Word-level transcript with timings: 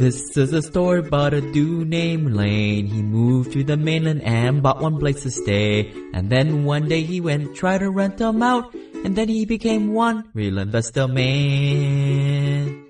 This 0.00 0.34
is 0.34 0.54
a 0.54 0.62
story 0.62 1.00
about 1.00 1.34
a 1.34 1.42
dude 1.42 1.88
named 1.88 2.32
Lane. 2.32 2.86
He 2.86 3.02
moved 3.02 3.52
to 3.52 3.62
the 3.62 3.76
mainland 3.76 4.22
and 4.22 4.62
bought 4.62 4.80
one 4.80 4.98
place 4.98 5.24
to 5.24 5.30
stay. 5.30 5.92
And 6.14 6.30
then 6.30 6.64
one 6.64 6.88
day 6.88 7.02
he 7.02 7.20
went 7.20 7.54
try 7.54 7.76
to 7.76 7.90
rent 7.90 8.16
them 8.16 8.42
out. 8.42 8.72
And 9.04 9.14
then 9.14 9.28
he 9.28 9.44
became 9.44 9.92
one 9.92 10.30
real 10.32 10.56
investor 10.56 11.06
man. 11.06 12.86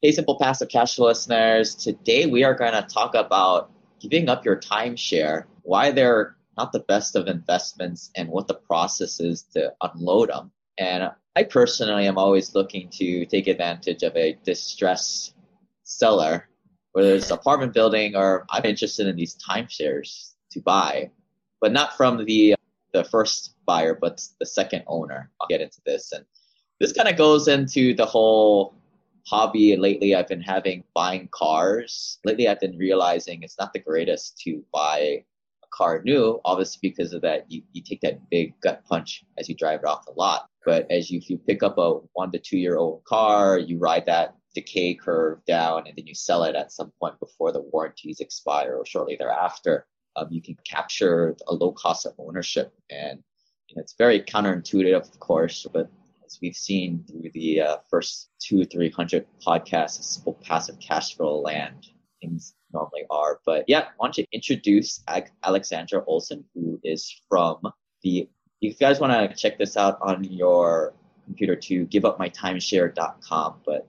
Hey, 0.00 0.12
Simple 0.12 0.38
Passive 0.38 0.68
Cash 0.68 1.00
listeners. 1.00 1.74
Today 1.74 2.26
we 2.26 2.44
are 2.44 2.54
going 2.54 2.74
to 2.74 2.82
talk 2.82 3.16
about 3.16 3.72
giving 3.98 4.28
up 4.28 4.44
your 4.44 4.60
timeshare, 4.60 5.46
why 5.62 5.90
they're 5.90 6.36
not 6.56 6.70
the 6.70 6.78
best 6.78 7.16
of 7.16 7.26
investments, 7.26 8.12
and 8.14 8.28
what 8.28 8.46
the 8.46 8.54
process 8.54 9.18
is 9.18 9.42
to 9.54 9.72
unload 9.82 10.28
them. 10.28 10.52
And 10.78 11.10
I 11.34 11.42
personally 11.42 12.06
am 12.06 12.18
always 12.18 12.54
looking 12.54 12.88
to 13.00 13.26
take 13.26 13.48
advantage 13.48 14.04
of 14.04 14.14
a 14.14 14.38
distressed 14.44 15.34
seller, 15.98 16.48
whether 16.92 17.14
it's 17.14 17.30
apartment 17.30 17.74
building 17.74 18.16
or 18.16 18.46
I'm 18.50 18.64
interested 18.64 19.06
in 19.06 19.16
these 19.16 19.36
timeshares 19.36 20.32
to 20.52 20.60
buy, 20.60 21.10
but 21.60 21.72
not 21.72 21.96
from 21.96 22.24
the 22.24 22.54
the 22.92 23.04
first 23.04 23.54
buyer, 23.66 23.96
but 23.98 24.20
the 24.38 24.46
second 24.46 24.84
owner. 24.86 25.30
I'll 25.40 25.48
get 25.48 25.62
into 25.62 25.80
this, 25.86 26.12
and 26.12 26.24
this 26.80 26.92
kind 26.92 27.08
of 27.08 27.16
goes 27.16 27.48
into 27.48 27.94
the 27.94 28.04
whole 28.04 28.74
hobby. 29.26 29.76
Lately, 29.76 30.14
I've 30.14 30.28
been 30.28 30.42
having 30.42 30.84
buying 30.94 31.28
cars. 31.32 32.18
Lately, 32.24 32.48
I've 32.48 32.60
been 32.60 32.76
realizing 32.76 33.42
it's 33.42 33.58
not 33.58 33.72
the 33.72 33.78
greatest 33.78 34.38
to 34.44 34.62
buy 34.72 34.98
a 34.98 35.24
car 35.72 36.02
new, 36.04 36.40
obviously 36.44 36.80
because 36.82 37.12
of 37.12 37.22
that. 37.22 37.50
You, 37.50 37.62
you 37.72 37.82
take 37.82 38.00
that 38.02 38.28
big 38.30 38.54
gut 38.60 38.84
punch 38.84 39.24
as 39.38 39.48
you 39.48 39.54
drive 39.54 39.80
it 39.80 39.86
off 39.86 40.04
the 40.04 40.12
lot. 40.12 40.46
But 40.64 40.90
as 40.90 41.10
you, 41.10 41.18
if 41.18 41.30
you 41.30 41.38
pick 41.38 41.62
up 41.62 41.78
a 41.78 42.00
one 42.12 42.30
to 42.32 42.38
two 42.38 42.58
year 42.58 42.76
old 42.76 43.04
car, 43.04 43.58
you 43.58 43.78
ride 43.78 44.06
that 44.06 44.34
decay 44.54 44.94
curve 44.94 45.44
down 45.46 45.86
and 45.86 45.96
then 45.96 46.06
you 46.06 46.14
sell 46.14 46.44
it 46.44 46.54
at 46.54 46.72
some 46.72 46.92
point 47.00 47.18
before 47.20 47.52
the 47.52 47.60
warranties 47.60 48.20
expire 48.20 48.76
or 48.76 48.86
shortly 48.86 49.16
thereafter, 49.16 49.86
um, 50.16 50.28
you 50.30 50.42
can 50.42 50.56
capture 50.64 51.36
a 51.48 51.54
low 51.54 51.72
cost 51.72 52.06
of 52.06 52.14
ownership. 52.18 52.72
And 52.90 53.22
you 53.68 53.76
know, 53.76 53.80
it's 53.82 53.94
very 53.96 54.20
counterintuitive, 54.20 55.12
of 55.12 55.20
course, 55.20 55.66
but 55.72 55.90
as 56.26 56.38
we've 56.40 56.56
seen 56.56 57.04
through 57.08 57.30
the 57.32 57.60
uh, 57.60 57.76
first 57.90 58.30
two, 58.38 58.64
300 58.64 59.26
podcasts 59.46 60.02
Simple 60.02 60.38
Passive 60.42 60.78
Cash 60.80 61.16
Flow 61.16 61.40
Land, 61.40 61.86
things 62.20 62.54
normally 62.72 63.04
are. 63.10 63.40
But 63.44 63.64
yeah, 63.68 63.80
I 63.80 63.90
want 63.98 64.14
to 64.14 64.26
introduce 64.32 65.02
Alexandra 65.42 66.04
Olson, 66.06 66.44
who 66.54 66.80
is 66.82 67.20
from 67.28 67.60
the, 68.02 68.20
if 68.20 68.28
you 68.60 68.72
guys 68.74 69.00
want 69.00 69.12
to 69.12 69.36
check 69.36 69.58
this 69.58 69.76
out 69.76 69.98
on 70.00 70.24
your 70.24 70.94
computer 71.24 71.56
to 71.56 71.86
giveupmytimeshare.com, 71.86 73.60
but 73.64 73.88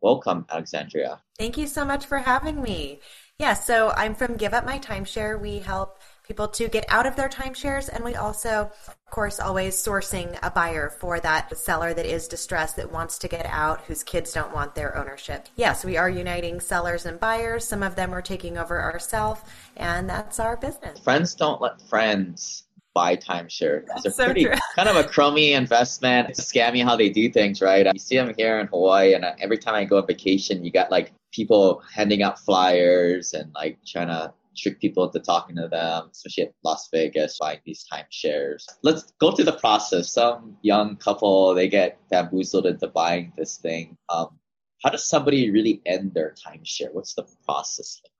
Welcome, 0.00 0.46
Alexandria. 0.50 1.20
Thank 1.38 1.58
you 1.58 1.66
so 1.66 1.84
much 1.84 2.06
for 2.06 2.18
having 2.18 2.62
me. 2.62 3.00
Yeah, 3.38 3.54
so 3.54 3.90
I'm 3.90 4.14
from 4.14 4.36
Give 4.36 4.54
Up 4.54 4.64
My 4.64 4.78
Timeshare. 4.78 5.40
We 5.40 5.58
help 5.58 5.98
people 6.26 6.46
to 6.46 6.68
get 6.68 6.84
out 6.88 7.06
of 7.06 7.16
their 7.16 7.28
timeshares, 7.28 7.88
and 7.92 8.04
we 8.04 8.14
also, 8.14 8.70
of 8.86 9.10
course, 9.10 9.40
always 9.40 9.74
sourcing 9.74 10.38
a 10.42 10.50
buyer 10.50 10.88
for 10.88 11.18
that 11.20 11.56
seller 11.56 11.92
that 11.92 12.06
is 12.06 12.28
distressed 12.28 12.76
that 12.76 12.92
wants 12.92 13.18
to 13.18 13.28
get 13.28 13.46
out, 13.46 13.80
whose 13.82 14.04
kids 14.04 14.32
don't 14.32 14.54
want 14.54 14.74
their 14.74 14.96
ownership. 14.96 15.48
Yes, 15.56 15.84
we 15.84 15.96
are 15.96 16.08
uniting 16.08 16.60
sellers 16.60 17.04
and 17.04 17.18
buyers. 17.18 17.66
Some 17.66 17.82
of 17.82 17.96
them 17.96 18.14
are 18.14 18.22
taking 18.22 18.56
over 18.56 18.80
ourselves, 18.80 19.40
and 19.76 20.08
that's 20.08 20.38
our 20.38 20.56
business. 20.56 21.00
Friends 21.00 21.34
don't 21.34 21.60
let 21.60 21.82
friends 21.88 22.64
buy 22.94 23.16
timeshare. 23.16 23.84
It's 23.96 24.06
a 24.06 24.10
so 24.10 24.24
pretty 24.24 24.44
true. 24.44 24.54
kind 24.76 24.88
of 24.88 24.96
a 24.96 25.04
crummy 25.04 25.52
investment. 25.52 26.30
It's 26.30 26.40
scammy 26.40 26.82
how 26.84 26.96
they 26.96 27.08
do 27.08 27.30
things, 27.30 27.60
right? 27.60 27.86
You 27.92 28.00
see 28.00 28.16
them 28.16 28.34
here 28.36 28.58
in 28.58 28.66
Hawaii, 28.68 29.14
and 29.14 29.24
uh, 29.24 29.32
every 29.38 29.58
time 29.58 29.74
I 29.74 29.84
go 29.84 29.98
on 29.98 30.06
vacation, 30.06 30.64
you 30.64 30.70
got 30.70 30.90
like 30.90 31.12
people 31.32 31.82
handing 31.94 32.22
out 32.22 32.38
flyers 32.38 33.32
and 33.32 33.52
like 33.54 33.78
trying 33.86 34.08
to 34.08 34.32
trick 34.56 34.80
people 34.80 35.06
into 35.06 35.20
talking 35.20 35.56
to 35.56 35.68
them, 35.68 36.08
especially 36.12 36.44
at 36.44 36.52
Las 36.64 36.88
Vegas, 36.92 37.38
buying 37.38 37.60
these 37.64 37.86
timeshares. 37.90 38.64
Let's 38.82 39.12
go 39.20 39.32
through 39.32 39.46
the 39.46 39.52
process. 39.52 40.12
Some 40.12 40.56
young 40.62 40.96
couple, 40.96 41.54
they 41.54 41.68
get 41.68 41.98
bamboozled 42.10 42.66
into 42.66 42.88
buying 42.88 43.32
this 43.36 43.58
thing. 43.58 43.96
Um, 44.08 44.38
how 44.82 44.90
does 44.90 45.08
somebody 45.08 45.50
really 45.50 45.82
end 45.86 46.14
their 46.14 46.34
timeshare? 46.34 46.92
What's 46.92 47.14
the 47.14 47.26
process 47.44 48.00
like? 48.04 48.12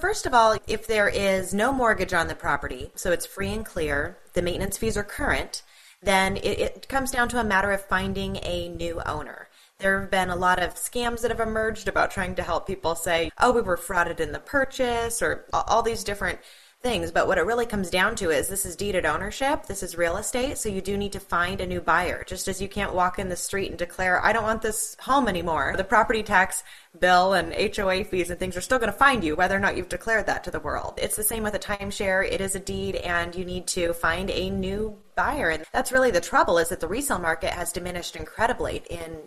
First 0.00 0.24
of 0.24 0.32
all, 0.32 0.56
if 0.66 0.86
there 0.86 1.08
is 1.08 1.52
no 1.52 1.72
mortgage 1.72 2.14
on 2.14 2.28
the 2.28 2.34
property, 2.34 2.90
so 2.94 3.12
it's 3.12 3.26
free 3.26 3.52
and 3.52 3.66
clear, 3.66 4.18
the 4.32 4.42
maintenance 4.42 4.78
fees 4.78 4.96
are 4.96 5.02
current, 5.02 5.62
then 6.02 6.36
it, 6.38 6.58
it, 6.58 6.88
comes 6.88 7.10
down 7.10 7.28
to 7.28 7.40
a 7.40 7.44
matter 7.44 7.70
of 7.72 7.84
finding 7.84 8.38
a 8.42 8.68
new 8.68 9.02
owner. 9.04 9.48
There 9.78 10.00
have 10.00 10.10
been 10.10 10.30
a 10.30 10.36
lot 10.36 10.62
of 10.62 10.74
scams 10.74 11.20
that 11.20 11.30
have 11.30 11.40
emerged 11.40 11.88
about 11.88 12.10
trying 12.10 12.34
to 12.36 12.42
help 12.42 12.66
people 12.66 12.94
say, 12.94 13.30
oh, 13.38 13.52
we 13.52 13.60
were 13.60 13.76
frauded 13.76 14.20
in 14.20 14.32
the 14.32 14.38
purchase, 14.38 15.20
or 15.20 15.46
all 15.52 15.82
these 15.82 16.04
different 16.04 16.38
things. 16.82 17.10
But 17.10 17.26
what 17.26 17.38
it 17.38 17.44
really 17.44 17.66
comes 17.66 17.90
down 17.90 18.16
to 18.16 18.30
is 18.30 18.48
this 18.48 18.64
is 18.64 18.74
deeded 18.74 19.04
ownership, 19.04 19.66
this 19.66 19.82
is 19.82 19.98
real 19.98 20.16
estate, 20.16 20.56
so 20.56 20.68
you 20.68 20.80
do 20.80 20.96
need 20.96 21.12
to 21.12 21.20
find 21.20 21.60
a 21.60 21.66
new 21.66 21.80
buyer. 21.80 22.24
Just 22.26 22.48
as 22.48 22.60
you 22.60 22.68
can't 22.68 22.94
walk 22.94 23.18
in 23.18 23.28
the 23.28 23.36
street 23.36 23.68
and 23.68 23.78
declare, 23.78 24.24
I 24.24 24.32
don't 24.32 24.44
want 24.44 24.62
this 24.62 24.96
home 25.00 25.28
anymore. 25.28 25.74
The 25.76 25.84
property 25.84 26.22
tax 26.22 26.62
bill 26.98 27.34
and 27.34 27.54
HOA 27.54 28.04
fees 28.04 28.30
and 28.30 28.38
things 28.38 28.56
are 28.56 28.62
still 28.62 28.78
going 28.78 28.92
to 28.92 28.98
find 28.98 29.22
you 29.22 29.36
whether 29.36 29.56
or 29.56 29.60
not 29.60 29.76
you've 29.76 29.88
declared 29.88 30.26
that 30.26 30.42
to 30.44 30.50
the 30.50 30.60
world. 30.60 30.94
It's 30.96 31.16
the 31.16 31.22
same 31.22 31.42
with 31.42 31.54
a 31.54 31.58
timeshare. 31.58 32.26
It 32.30 32.40
is 32.40 32.54
a 32.54 32.60
deed 32.60 32.96
and 32.96 33.34
you 33.34 33.44
need 33.44 33.66
to 33.68 33.92
find 33.92 34.30
a 34.30 34.50
new 34.50 34.96
buyer. 35.14 35.50
And 35.50 35.64
that's 35.72 35.92
really 35.92 36.10
the 36.10 36.20
trouble 36.20 36.58
is 36.58 36.70
that 36.70 36.80
the 36.80 36.88
resale 36.88 37.18
market 37.18 37.52
has 37.52 37.72
diminished 37.72 38.16
incredibly 38.16 38.82
in 38.88 39.18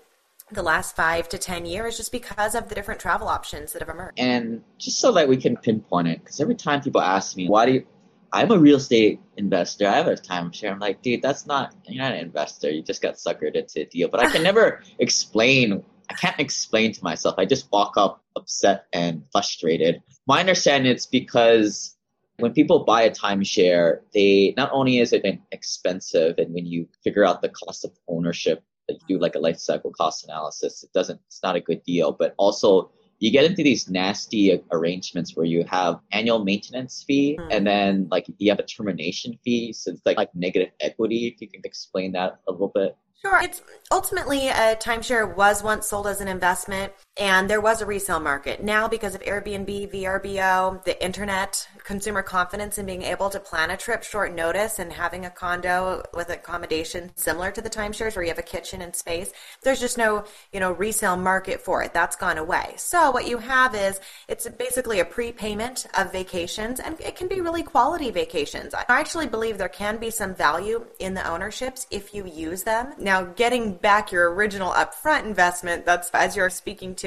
the 0.52 0.64
last 0.64 0.96
five 0.96 1.30
to 1.30 1.38
10 1.38 1.66
years 1.66 1.98
just 1.98 2.12
because 2.12 2.56
of 2.56 2.70
the 2.70 2.76
different 2.76 3.00
travel 3.00 3.28
options 3.28 3.74
that 3.74 3.82
have 3.82 3.90
emerged. 3.90 4.20
And 4.20 4.62
just 4.78 5.00
so 5.00 5.12
that 5.14 5.28
we 5.28 5.38
can 5.38 5.58
pinpoint 5.58 6.08
it, 6.08 6.20
because 6.20 6.40
every 6.40 6.56
time 6.56 6.82
people 6.82 7.02
ask 7.02 7.36
me, 7.36 7.48
why 7.48 7.66
do 7.66 7.72
you, 7.74 7.86
I'm 8.32 8.52
a 8.52 8.58
real 8.58 8.78
estate 8.78 9.20
investor. 9.38 9.88
I 9.88 9.96
have 9.96 10.08
a 10.08 10.16
timeshare. 10.16 10.72
I'm 10.72 10.80
like, 10.80 11.02
dude, 11.02 11.22
that's 11.22 11.46
not, 11.46 11.76
you're 11.88 12.04
not 12.04 12.14
an 12.14 12.20
investor. 12.20 12.70
You 12.70 12.82
just 12.82 13.02
got 13.02 13.16
suckered 13.16 13.56
into 13.56 13.82
a 13.82 13.86
deal. 13.86 14.08
But 14.10 14.22
I 14.22 14.32
can 14.32 14.44
never 14.50 14.82
explain, 15.00 15.84
I 16.10 16.14
can't 16.16 16.40
explain 16.40 16.94
to 16.94 17.04
myself. 17.04 17.36
I 17.38 17.46
just 17.46 17.72
walk 17.72 17.94
up 17.96 18.24
upset 18.36 18.86
and 18.92 19.24
frustrated. 19.32 20.02
My 20.26 20.40
understanding 20.40 20.92
it's 20.92 21.06
because 21.06 21.96
when 22.38 22.54
people 22.54 22.84
buy 22.86 23.04
a 23.04 23.12
timeshare, 23.12 24.00
they 24.14 24.54
not 24.58 24.70
only 24.74 25.00
is 25.00 25.14
it 25.14 25.26
expensive, 25.52 26.36
and 26.40 26.54
when 26.54 26.66
you 26.66 26.88
figure 27.04 27.24
out 27.24 27.42
the 27.42 27.50
cost 27.50 27.86
of 27.86 27.92
ownership 28.08 28.64
like 28.90 29.00
you 29.08 29.18
do 29.18 29.22
like 29.22 29.36
a 29.36 29.40
life 29.40 29.58
cycle 29.58 29.92
cost 29.92 30.24
analysis, 30.26 30.84
it 30.84 30.92
doesn't, 30.94 31.20
it's 31.28 31.42
not 31.44 31.56
a 31.56 31.60
good 31.60 31.84
deal. 31.84 32.12
But 32.12 32.34
also, 32.38 32.92
you 33.20 33.32
get 33.32 33.46
into 33.46 33.64
these 33.64 33.90
nasty 33.90 34.62
arrangements 34.72 35.38
where 35.38 35.46
you 35.46 35.64
have 35.70 36.00
annual 36.12 36.44
maintenance 36.44 37.04
fee 37.04 37.38
mm. 37.40 37.48
and 37.52 37.66
then 37.66 38.08
like 38.12 38.26
you 38.38 38.52
have 38.52 38.60
a 38.60 38.64
termination 38.64 39.40
fee. 39.46 39.72
So 39.72 39.92
it's 39.92 40.02
like, 40.06 40.18
like 40.18 40.36
negative 40.36 40.72
equity. 40.82 41.28
If 41.28 41.42
you 41.42 41.48
can 41.48 41.62
explain 41.64 42.12
that 42.14 42.40
a 42.48 42.52
little 42.52 42.72
bit. 42.74 42.98
Sure. 43.22 43.40
It's 43.42 43.62
ultimately 43.90 44.50
a 44.50 44.76
timeshare 44.76 45.34
was 45.34 45.64
once 45.64 45.88
sold 45.88 46.08
as 46.08 46.20
an 46.20 46.28
investment 46.28 46.92
and 47.18 47.48
there 47.48 47.62
was 47.62 47.82
a 47.82 47.86
resale 47.86 48.20
market. 48.20 48.64
Now, 48.64 48.88
because 48.88 49.14
of 49.14 49.22
Airbnb, 49.22 49.92
VRBO, 49.92 50.84
the 50.84 51.04
internet, 51.04 51.68
consumer 51.84 52.24
confidence 52.24 52.80
in 52.80 52.88
being 52.88 53.04
able 53.04 53.30
to 53.30 53.40
plan 53.40 53.70
a 53.70 53.78
trip 53.78 54.02
short 54.04 54.34
notice 54.34 54.80
and 54.80 54.92
having 54.92 55.26
a 55.26 55.30
condo 55.30 56.02
with 56.16 56.30
accommodation 56.30 57.12
similar 57.16 57.52
to 57.52 57.62
the 57.62 57.70
timeshares 57.70 58.16
where 58.16 58.24
you 58.24 58.30
have 58.30 58.40
a 58.40 58.44
kitchen 58.44 58.82
and 58.82 58.96
space, 58.96 59.32
there's 59.62 59.80
just 59.80 59.98
no, 59.98 60.24
you 60.52 60.60
know, 60.60 60.72
resale 60.72 61.16
market 61.16 61.62
for 61.62 61.84
it. 61.84 61.94
That's 61.94 62.16
gone 62.16 62.40
away. 62.40 62.74
So 62.78 63.12
what 63.12 63.28
you 63.28 63.38
have 63.38 63.76
is 63.76 64.00
it's 64.28 64.48
basically 64.50 65.00
a 65.00 65.06
prepayment 65.06 65.86
of 65.96 66.12
vacations 66.12 66.80
and 66.80 67.00
it 67.00 67.16
can 67.16 67.28
be 67.28 67.42
really 67.42 67.64
quality 67.64 68.10
vacations. 68.10 68.74
I 68.74 68.86
actually 68.88 69.28
believe 69.28 69.60
there 69.60 69.70
can 69.70 69.98
be 69.98 70.10
some 70.10 70.34
value 70.34 70.86
in 70.98 71.14
the 71.14 71.30
ownerships 71.30 71.86
if 71.92 72.16
you 72.16 72.26
use 72.26 72.64
them. 72.64 72.94
Now, 72.98 73.24
getting 73.24 73.76
back 73.76 74.12
your 74.12 74.34
original 74.34 74.72
upfront 74.72 75.26
investment, 75.26 75.86
that's 75.86 76.10
as 76.14 76.36
you're 76.36 76.50
speaking 76.50 76.96
to, 76.96 77.03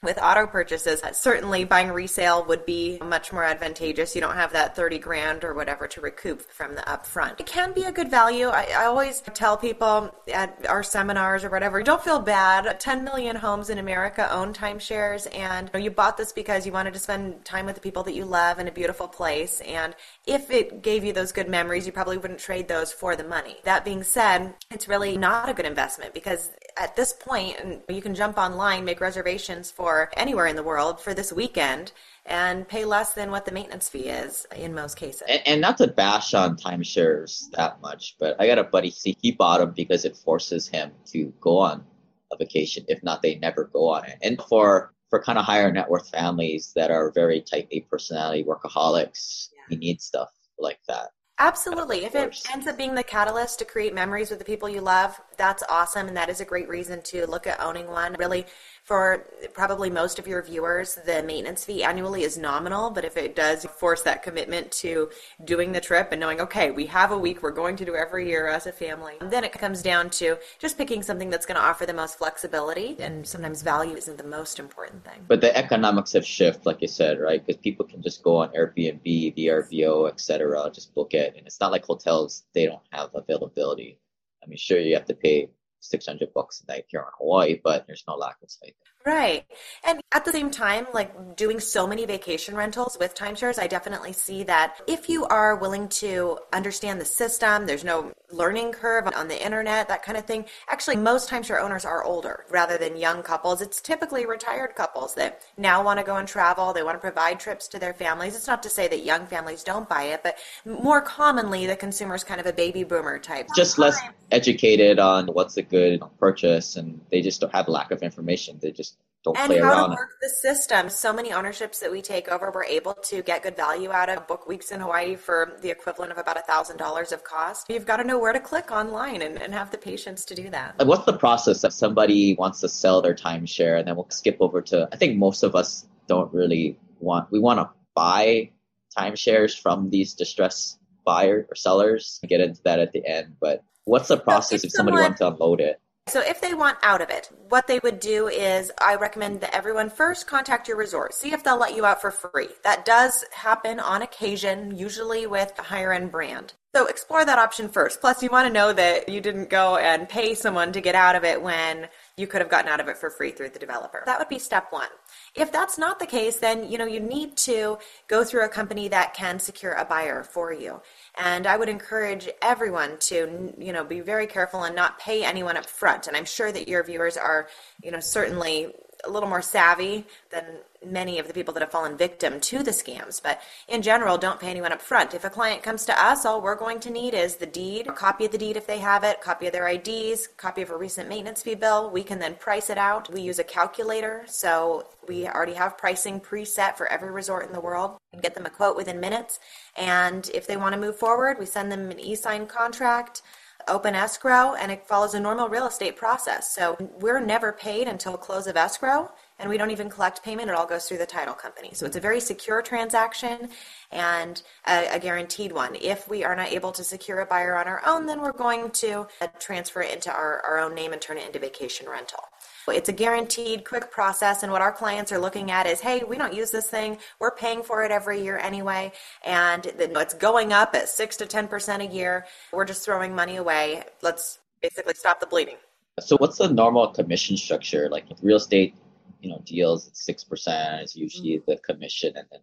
with 0.00 0.18
auto 0.22 0.46
purchases, 0.46 1.02
uh, 1.02 1.12
certainly 1.12 1.64
buying 1.64 1.90
resale 1.90 2.44
would 2.44 2.64
be 2.64 2.98
much 3.00 3.32
more 3.32 3.42
advantageous. 3.42 4.14
You 4.14 4.20
don't 4.20 4.36
have 4.36 4.52
that 4.52 4.76
30 4.76 4.98
grand 5.00 5.42
or 5.42 5.54
whatever 5.54 5.88
to 5.88 6.00
recoup 6.00 6.40
from 6.40 6.76
the 6.76 6.82
upfront. 6.82 7.40
It 7.40 7.46
can 7.46 7.72
be 7.72 7.82
a 7.82 7.90
good 7.90 8.08
value. 8.08 8.46
I, 8.46 8.68
I 8.76 8.84
always 8.84 9.20
tell 9.34 9.56
people 9.56 10.14
at 10.32 10.66
our 10.68 10.84
seminars 10.84 11.42
or 11.42 11.50
whatever, 11.50 11.82
don't 11.82 12.02
feel 12.02 12.20
bad. 12.20 12.78
10 12.78 13.02
million 13.02 13.34
homes 13.34 13.70
in 13.70 13.78
America 13.78 14.32
own 14.32 14.52
timeshares 14.52 15.26
and 15.36 15.68
you 15.74 15.90
bought 15.90 16.16
this 16.16 16.32
because 16.32 16.64
you 16.64 16.70
wanted 16.70 16.92
to 16.92 17.00
spend 17.00 17.44
time 17.44 17.66
with 17.66 17.74
the 17.74 17.80
people 17.80 18.04
that 18.04 18.14
you 18.14 18.24
love 18.24 18.60
in 18.60 18.68
a 18.68 18.72
beautiful 18.72 19.08
place. 19.08 19.60
And 19.62 19.96
if 20.26 20.52
it 20.52 20.80
gave 20.80 21.02
you 21.02 21.12
those 21.12 21.32
good 21.32 21.48
memories, 21.48 21.86
you 21.86 21.92
probably 21.92 22.18
wouldn't 22.18 22.38
trade 22.38 22.68
those 22.68 22.92
for 22.92 23.16
the 23.16 23.24
money. 23.24 23.56
That 23.64 23.84
being 23.84 24.04
said, 24.04 24.54
it's 24.70 24.86
really 24.86 25.16
not 25.16 25.48
a 25.48 25.54
good 25.54 25.66
investment 25.66 26.14
because 26.14 26.50
at 26.78 26.96
this 26.96 27.12
point, 27.12 27.56
and 27.58 27.80
you 27.88 28.00
can 28.00 28.14
jump 28.14 28.38
online, 28.38 28.84
make 28.84 29.00
reservations 29.00 29.70
for 29.70 30.10
anywhere 30.16 30.46
in 30.46 30.56
the 30.56 30.62
world 30.62 31.00
for 31.00 31.12
this 31.12 31.32
weekend, 31.32 31.92
and 32.24 32.68
pay 32.68 32.84
less 32.84 33.14
than 33.14 33.30
what 33.30 33.44
the 33.44 33.52
maintenance 33.52 33.88
fee 33.88 34.08
is 34.08 34.46
in 34.54 34.74
most 34.74 34.96
cases. 34.96 35.22
And, 35.28 35.42
and 35.46 35.60
not 35.60 35.78
to 35.78 35.88
bash 35.88 36.34
on 36.34 36.56
timeshares 36.56 37.50
that 37.52 37.80
much, 37.80 38.16
but 38.20 38.36
I 38.40 38.46
got 38.46 38.58
a 38.58 38.64
buddy. 38.64 38.90
See, 38.90 39.16
he 39.20 39.32
bought 39.32 39.58
them 39.58 39.72
because 39.76 40.04
it 40.04 40.16
forces 40.16 40.68
him 40.68 40.92
to 41.06 41.32
go 41.40 41.58
on 41.58 41.84
a 42.32 42.36
vacation. 42.36 42.84
If 42.88 43.02
not, 43.02 43.22
they 43.22 43.36
never 43.36 43.64
go 43.64 43.88
on 43.88 44.04
it. 44.04 44.18
And 44.22 44.40
for 44.48 44.92
for 45.10 45.22
kind 45.22 45.38
of 45.38 45.46
higher 45.46 45.72
net 45.72 45.88
worth 45.88 46.10
families 46.10 46.72
that 46.76 46.90
are 46.90 47.10
very 47.12 47.40
type 47.40 47.66
A 47.70 47.80
personality 47.80 48.44
workaholics, 48.44 49.48
yeah. 49.54 49.62
we 49.70 49.76
need 49.76 50.02
stuff 50.02 50.28
like 50.58 50.80
that. 50.86 51.08
Absolutely. 51.40 52.04
If 52.04 52.16
it 52.16 52.36
ends 52.52 52.66
up 52.66 52.76
being 52.76 52.96
the 52.96 53.04
catalyst 53.04 53.60
to 53.60 53.64
create 53.64 53.94
memories 53.94 54.28
with 54.28 54.40
the 54.40 54.44
people 54.44 54.68
you 54.68 54.80
love, 54.80 55.20
that's 55.36 55.62
awesome. 55.68 56.08
And 56.08 56.16
that 56.16 56.28
is 56.28 56.40
a 56.40 56.44
great 56.44 56.68
reason 56.68 57.00
to 57.02 57.26
look 57.26 57.46
at 57.46 57.60
owning 57.60 57.86
one. 57.86 58.16
Really, 58.18 58.44
for 58.88 59.26
probably 59.52 59.90
most 59.90 60.18
of 60.18 60.26
your 60.26 60.40
viewers, 60.40 60.94
the 61.04 61.22
maintenance 61.22 61.62
fee 61.62 61.84
annually 61.84 62.22
is 62.22 62.38
nominal, 62.38 62.88
but 62.88 63.04
if 63.04 63.18
it 63.18 63.36
does 63.36 63.66
force 63.66 64.00
that 64.00 64.22
commitment 64.22 64.72
to 64.72 65.10
doing 65.44 65.72
the 65.72 65.80
trip 65.80 66.08
and 66.10 66.18
knowing, 66.18 66.40
okay, 66.40 66.70
we 66.70 66.86
have 66.86 67.12
a 67.12 67.18
week 67.18 67.42
we're 67.42 67.50
going 67.50 67.76
to 67.76 67.84
do 67.84 67.94
every 67.94 68.26
year 68.26 68.48
as 68.48 68.66
a 68.66 68.72
family, 68.72 69.16
then 69.20 69.44
it 69.44 69.52
comes 69.52 69.82
down 69.82 70.08
to 70.08 70.38
just 70.58 70.78
picking 70.78 71.02
something 71.02 71.28
that's 71.28 71.44
going 71.44 71.60
to 71.60 71.62
offer 71.62 71.84
the 71.84 71.92
most 71.92 72.16
flexibility. 72.16 72.96
And 72.98 73.26
sometimes 73.26 73.60
value 73.60 73.94
isn't 73.94 74.16
the 74.16 74.24
most 74.24 74.58
important 74.58 75.04
thing. 75.04 75.22
But 75.28 75.42
the 75.42 75.54
economics 75.54 76.12
have 76.12 76.24
shifted, 76.24 76.64
like 76.64 76.80
you 76.80 76.88
said, 76.88 77.20
right? 77.20 77.44
Because 77.46 77.60
people 77.60 77.84
can 77.84 78.00
just 78.00 78.22
go 78.22 78.36
on 78.36 78.48
Airbnb, 78.54 79.36
VRBO, 79.36 80.08
etc., 80.08 80.70
just 80.72 80.94
book 80.94 81.12
it. 81.12 81.34
And 81.36 81.46
it's 81.46 81.60
not 81.60 81.72
like 81.72 81.84
hotels, 81.84 82.44
they 82.54 82.64
don't 82.64 82.80
have 82.92 83.10
availability. 83.12 83.98
I 84.42 84.46
mean, 84.46 84.56
sure, 84.56 84.80
you 84.80 84.94
have 84.94 85.04
to 85.04 85.14
pay 85.14 85.50
600 85.80 86.32
bucks 86.34 86.62
a 86.66 86.72
night 86.72 86.84
here 86.88 87.00
in 87.00 87.06
Hawaii, 87.18 87.60
but 87.62 87.86
there's 87.86 88.04
no 88.06 88.14
lack 88.14 88.36
of 88.42 88.50
site. 88.50 88.74
Right. 89.06 89.46
And 89.84 90.02
at 90.12 90.26
the 90.26 90.32
same 90.32 90.50
time, 90.50 90.86
like 90.92 91.36
doing 91.36 91.60
so 91.60 91.86
many 91.86 92.04
vacation 92.04 92.54
rentals 92.54 92.98
with 93.00 93.14
timeshares, 93.14 93.58
I 93.58 93.66
definitely 93.66 94.12
see 94.12 94.42
that 94.44 94.82
if 94.86 95.08
you 95.08 95.24
are 95.26 95.56
willing 95.56 95.88
to 95.88 96.38
understand 96.52 97.00
the 97.00 97.06
system, 97.06 97.64
there's 97.64 97.84
no 97.84 98.12
learning 98.30 98.72
curve 98.72 99.08
on 99.16 99.28
the 99.28 99.42
internet, 99.42 99.88
that 99.88 100.02
kind 100.02 100.18
of 100.18 100.26
thing. 100.26 100.44
Actually, 100.68 100.96
most 100.96 101.30
timeshare 101.30 101.62
owners 101.62 101.86
are 101.86 102.04
older 102.04 102.44
rather 102.50 102.76
than 102.76 102.98
young 102.98 103.22
couples. 103.22 103.62
It's 103.62 103.80
typically 103.80 104.26
retired 104.26 104.74
couples 104.74 105.14
that 105.14 105.40
now 105.56 105.82
want 105.82 105.98
to 105.98 106.04
go 106.04 106.16
and 106.16 106.28
travel. 106.28 106.74
They 106.74 106.82
want 106.82 106.96
to 106.96 107.00
provide 107.00 107.40
trips 107.40 107.66
to 107.68 107.78
their 107.78 107.94
families. 107.94 108.36
It's 108.36 108.46
not 108.46 108.62
to 108.64 108.68
say 108.68 108.88
that 108.88 109.04
young 109.04 109.26
families 109.26 109.64
don't 109.64 109.88
buy 109.88 110.02
it, 110.04 110.22
but 110.22 110.36
more 110.66 111.00
commonly, 111.00 111.66
the 111.66 111.76
consumer 111.76 112.14
is 112.14 112.24
kind 112.24 112.40
of 112.40 112.46
a 112.46 112.52
baby 112.52 112.84
boomer 112.84 113.18
type. 113.18 113.48
Just 113.56 113.78
less 113.78 113.98
educated 114.30 114.98
on 114.98 115.28
what's 115.28 115.56
a 115.56 115.62
good 115.68 116.02
purchase 116.18 116.76
and 116.76 117.00
they 117.10 117.20
just 117.20 117.40
don't 117.40 117.52
have 117.54 117.68
lack 117.68 117.90
of 117.90 118.02
information. 118.02 118.58
They 118.60 118.72
just 118.72 118.96
don't 119.24 119.36
and 119.36 119.46
play 119.48 119.58
how 119.58 119.68
around. 119.68 119.90
to 119.90 119.96
work 119.96 120.16
the 120.20 120.28
system. 120.28 120.88
So 120.88 121.12
many 121.12 121.32
ownerships 121.32 121.80
that 121.80 121.90
we 121.90 122.02
take 122.02 122.28
over, 122.28 122.50
we're 122.54 122.64
able 122.64 122.94
to 122.94 123.22
get 123.22 123.42
good 123.42 123.56
value 123.56 123.90
out 123.90 124.08
of. 124.08 124.26
Book 124.26 124.46
weeks 124.46 124.70
in 124.70 124.80
Hawaii 124.80 125.16
for 125.16 125.58
the 125.60 125.70
equivalent 125.70 126.12
of 126.12 126.18
about 126.18 126.36
a 126.36 126.42
thousand 126.42 126.76
dollars 126.76 127.12
of 127.12 127.24
cost. 127.24 127.66
You've 127.68 127.86
got 127.86 127.96
to 127.96 128.04
know 128.04 128.18
where 128.18 128.32
to 128.32 128.40
click 128.40 128.70
online 128.70 129.22
and, 129.22 129.40
and 129.40 129.52
have 129.52 129.70
the 129.70 129.78
patience 129.78 130.24
to 130.26 130.34
do 130.34 130.50
that. 130.50 130.74
what's 130.86 131.04
the 131.04 131.16
process 131.16 131.64
if 131.64 131.72
somebody 131.72 132.34
wants 132.38 132.60
to 132.60 132.68
sell 132.68 133.02
their 133.02 133.14
timeshare? 133.14 133.78
And 133.78 133.88
then 133.88 133.96
we'll 133.96 134.08
skip 134.10 134.36
over 134.40 134.62
to. 134.62 134.88
I 134.92 134.96
think 134.96 135.16
most 135.16 135.42
of 135.42 135.54
us 135.54 135.86
don't 136.06 136.32
really 136.32 136.78
want. 137.00 137.30
We 137.30 137.40
want 137.40 137.58
to 137.58 137.70
buy 137.94 138.50
timeshares 138.96 139.58
from 139.58 139.90
these 139.90 140.14
distressed 140.14 140.78
buyers 141.04 141.46
or 141.48 141.54
sellers. 141.54 142.20
Get 142.28 142.40
into 142.40 142.62
that 142.64 142.78
at 142.78 142.92
the 142.92 143.04
end, 143.06 143.36
but 143.40 143.64
what's 143.88 144.08
the 144.08 144.18
process 144.18 144.48
so 144.50 144.54
if, 144.56 144.64
if 144.64 144.72
somebody 144.72 144.98
wants 144.98 145.18
to 145.18 145.28
unload 145.28 145.60
it? 145.60 145.80
So 146.08 146.20
if 146.20 146.40
they 146.40 146.54
want 146.54 146.78
out 146.82 147.02
of 147.02 147.10
it, 147.10 147.28
what 147.50 147.66
they 147.66 147.80
would 147.80 148.00
do 148.00 148.28
is 148.28 148.72
I 148.80 148.94
recommend 148.94 149.42
that 149.42 149.54
everyone 149.54 149.90
first 149.90 150.26
contact 150.26 150.66
your 150.66 150.78
resort. 150.78 151.12
See 151.12 151.32
if 151.32 151.44
they'll 151.44 151.58
let 151.58 151.76
you 151.76 151.84
out 151.84 152.00
for 152.00 152.10
free. 152.10 152.48
That 152.64 152.86
does 152.86 153.26
happen 153.30 153.78
on 153.78 154.00
occasion, 154.00 154.74
usually 154.74 155.26
with 155.26 155.52
a 155.58 155.62
higher 155.62 155.92
end 155.92 156.10
brand. 156.10 156.54
So 156.74 156.86
explore 156.86 157.24
that 157.24 157.38
option 157.38 157.68
first. 157.68 158.00
Plus 158.00 158.22
you 158.22 158.30
want 158.30 158.46
to 158.46 158.52
know 158.52 158.72
that 158.72 159.08
you 159.08 159.20
didn't 159.20 159.50
go 159.50 159.76
and 159.76 160.08
pay 160.08 160.34
someone 160.34 160.72
to 160.72 160.80
get 160.80 160.94
out 160.94 161.16
of 161.16 161.24
it 161.24 161.42
when 161.42 161.88
you 162.16 162.26
could 162.26 162.40
have 162.40 162.50
gotten 162.50 162.70
out 162.70 162.80
of 162.80 162.88
it 162.88 162.96
for 162.96 163.10
free 163.10 163.30
through 163.30 163.50
the 163.50 163.58
developer. 163.58 164.02
That 164.06 164.18
would 164.18 164.28
be 164.28 164.38
step 164.38 164.68
1. 164.70 164.86
If 165.34 165.50
that's 165.50 165.76
not 165.76 165.98
the 165.98 166.06
case, 166.06 166.38
then 166.38 166.70
you 166.70 166.78
know 166.78 166.86
you 166.86 167.00
need 167.00 167.36
to 167.38 167.78
go 168.06 168.24
through 168.24 168.44
a 168.44 168.48
company 168.48 168.88
that 168.88 169.12
can 169.12 169.38
secure 169.38 169.72
a 169.72 169.84
buyer 169.84 170.22
for 170.22 170.52
you. 170.52 170.80
And 171.18 171.46
I 171.46 171.56
would 171.56 171.68
encourage 171.68 172.28
everyone 172.42 172.98
to 173.00 173.52
you 173.58 173.72
know 173.72 173.84
be 173.84 174.00
very 174.00 174.26
careful 174.26 174.62
and 174.62 174.74
not 174.74 174.98
pay 174.98 175.24
anyone 175.24 175.56
up 175.56 175.66
front. 175.66 176.06
And 176.06 176.16
I'm 176.16 176.24
sure 176.24 176.52
that 176.52 176.68
your 176.68 176.82
viewers 176.84 177.16
are 177.16 177.48
you 177.82 177.90
know 177.90 178.00
certainly 178.00 178.72
a 179.04 179.10
little 179.10 179.28
more 179.28 179.42
savvy 179.42 180.06
than 180.30 180.44
many 180.84 181.18
of 181.18 181.26
the 181.26 181.34
people 181.34 181.52
that 181.54 181.60
have 181.60 181.70
fallen 181.70 181.96
victim 181.96 182.40
to 182.40 182.62
the 182.62 182.70
scams. 182.70 183.22
But 183.22 183.40
in 183.68 183.82
general, 183.82 184.16
don't 184.18 184.40
pay 184.40 184.48
anyone 184.48 184.72
up 184.72 184.80
front. 184.80 185.14
If 185.14 185.24
a 185.24 185.30
client 185.30 185.62
comes 185.62 185.84
to 185.86 186.02
us, 186.02 186.24
all 186.24 186.40
we're 186.40 186.54
going 186.54 186.80
to 186.80 186.90
need 186.90 187.14
is 187.14 187.36
the 187.36 187.46
deed, 187.46 187.86
a 187.86 187.92
copy 187.92 188.26
of 188.26 188.32
the 188.32 188.38
deed 188.38 188.56
if 188.56 188.66
they 188.66 188.78
have 188.78 189.04
it, 189.04 189.20
copy 189.20 189.46
of 189.46 189.52
their 189.52 189.68
IDs, 189.68 190.28
copy 190.36 190.62
of 190.62 190.70
a 190.70 190.76
recent 190.76 191.08
maintenance 191.08 191.42
fee 191.42 191.54
bill. 191.54 191.90
We 191.90 192.02
can 192.02 192.18
then 192.18 192.34
price 192.36 192.70
it 192.70 192.78
out. 192.78 193.12
We 193.12 193.20
use 193.20 193.38
a 193.38 193.44
calculator, 193.44 194.24
so 194.26 194.86
we 195.08 195.26
already 195.26 195.54
have 195.54 195.78
pricing 195.78 196.20
preset 196.20 196.76
for 196.76 196.86
every 196.86 197.10
resort 197.10 197.46
in 197.46 197.52
the 197.52 197.60
world 197.60 197.98
and 198.12 198.22
get 198.22 198.34
them 198.34 198.46
a 198.46 198.50
quote 198.50 198.76
within 198.76 199.00
minutes. 199.00 199.40
And 199.76 200.28
if 200.34 200.46
they 200.46 200.56
want 200.56 200.74
to 200.74 200.80
move 200.80 200.96
forward, 200.96 201.38
we 201.38 201.46
send 201.46 201.72
them 201.72 201.90
an 201.90 201.98
e-sign 202.00 202.46
contract 202.46 203.22
open 203.68 203.94
escrow 203.94 204.54
and 204.54 204.72
it 204.72 204.86
follows 204.86 205.14
a 205.14 205.20
normal 205.20 205.48
real 205.48 205.66
estate 205.66 205.96
process. 205.96 206.54
So 206.54 206.76
we're 207.00 207.20
never 207.20 207.52
paid 207.52 207.88
until 207.88 208.16
close 208.16 208.46
of 208.46 208.56
escrow 208.56 209.10
and 209.38 209.48
we 209.48 209.56
don't 209.56 209.70
even 209.70 209.88
collect 209.88 210.22
payment. 210.22 210.48
It 210.48 210.54
all 210.54 210.66
goes 210.66 210.88
through 210.88 210.98
the 210.98 211.06
title 211.06 211.34
company. 211.34 211.70
So 211.72 211.86
it's 211.86 211.96
a 211.96 212.00
very 212.00 212.20
secure 212.20 212.60
transaction 212.60 213.50
and 213.92 214.42
a, 214.66 214.96
a, 214.96 214.98
guaranteed 214.98 215.52
one. 215.52 215.76
If 215.76 216.08
we 216.08 216.24
are 216.24 216.34
not 216.34 216.48
able 216.48 216.72
to 216.72 216.82
secure 216.82 217.20
a 217.20 217.26
buyer 217.26 217.56
on 217.56 217.68
our 217.68 217.82
own, 217.86 218.06
then 218.06 218.20
we're 218.20 218.32
going 218.32 218.70
to 218.70 219.06
transfer 219.38 219.80
it 219.82 219.94
into 219.94 220.12
our, 220.12 220.40
our 220.40 220.58
own 220.58 220.74
name 220.74 220.92
and 220.92 221.00
turn 221.00 221.18
it 221.18 221.26
into 221.26 221.38
vacation 221.38 221.88
rental. 221.88 222.20
It's 222.68 222.88
a 222.88 222.92
guaranteed 222.92 223.64
quick 223.64 223.90
process, 223.90 224.42
and 224.42 224.52
what 224.52 224.62
our 224.62 224.72
clients 224.72 225.12
are 225.12 225.18
looking 225.18 225.50
at 225.50 225.66
is, 225.66 225.80
hey, 225.80 226.02
we 226.06 226.16
don't 226.16 226.34
use 226.34 226.50
this 226.50 226.68
thing. 226.68 226.98
We're 227.20 227.34
paying 227.34 227.62
for 227.62 227.84
it 227.84 227.90
every 227.90 228.22
year 228.22 228.38
anyway, 228.38 228.92
and 229.24 229.64
it's 229.66 230.14
going 230.14 230.52
up 230.52 230.74
at 230.74 230.88
six 230.88 231.16
to 231.18 231.26
ten 231.26 231.48
percent 231.48 231.82
a 231.82 231.86
year. 231.86 232.26
We're 232.52 232.64
just 232.64 232.84
throwing 232.84 233.14
money 233.14 233.36
away. 233.36 233.84
Let's 234.02 234.38
basically 234.60 234.94
stop 234.94 235.20
the 235.20 235.26
bleeding. 235.26 235.56
So, 236.00 236.16
what's 236.16 236.38
the 236.38 236.48
normal 236.48 236.88
commission 236.88 237.36
structure? 237.36 237.88
Like 237.90 238.08
with 238.08 238.22
real 238.22 238.36
estate, 238.36 238.74
you 239.20 239.30
know 239.30 239.42
deals 239.44 239.88
at 239.88 239.96
six 239.96 240.24
percent 240.24 240.82
is 240.82 240.96
usually 240.96 241.38
mm-hmm. 241.38 241.50
the 241.50 241.56
commission, 241.58 242.12
and 242.16 242.26
then 242.30 242.40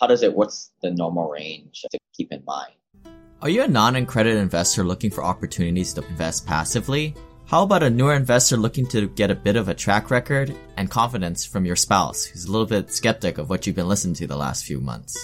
how 0.00 0.06
does 0.06 0.22
it? 0.22 0.34
What's 0.34 0.70
the 0.82 0.90
normal 0.90 1.28
range 1.28 1.84
to 1.90 1.98
keep 2.14 2.32
in 2.32 2.42
mind? 2.44 2.74
Are 3.40 3.48
you 3.48 3.62
a 3.62 3.68
non-accredited 3.68 4.40
investor 4.40 4.82
looking 4.82 5.12
for 5.12 5.22
opportunities 5.22 5.94
to 5.94 6.04
invest 6.08 6.44
passively? 6.44 7.14
How 7.48 7.62
about 7.62 7.82
a 7.82 7.88
newer 7.88 8.12
investor 8.12 8.58
looking 8.58 8.86
to 8.88 9.08
get 9.08 9.30
a 9.30 9.34
bit 9.34 9.56
of 9.56 9.70
a 9.70 9.74
track 9.74 10.10
record 10.10 10.54
and 10.76 10.90
confidence 10.90 11.46
from 11.46 11.64
your 11.64 11.76
spouse 11.76 12.26
who's 12.26 12.44
a 12.44 12.52
little 12.52 12.66
bit 12.66 12.92
skeptic 12.92 13.38
of 13.38 13.48
what 13.48 13.66
you've 13.66 13.74
been 13.74 13.88
listening 13.88 14.12
to 14.16 14.26
the 14.26 14.36
last 14.36 14.66
few 14.66 14.82
months? 14.82 15.16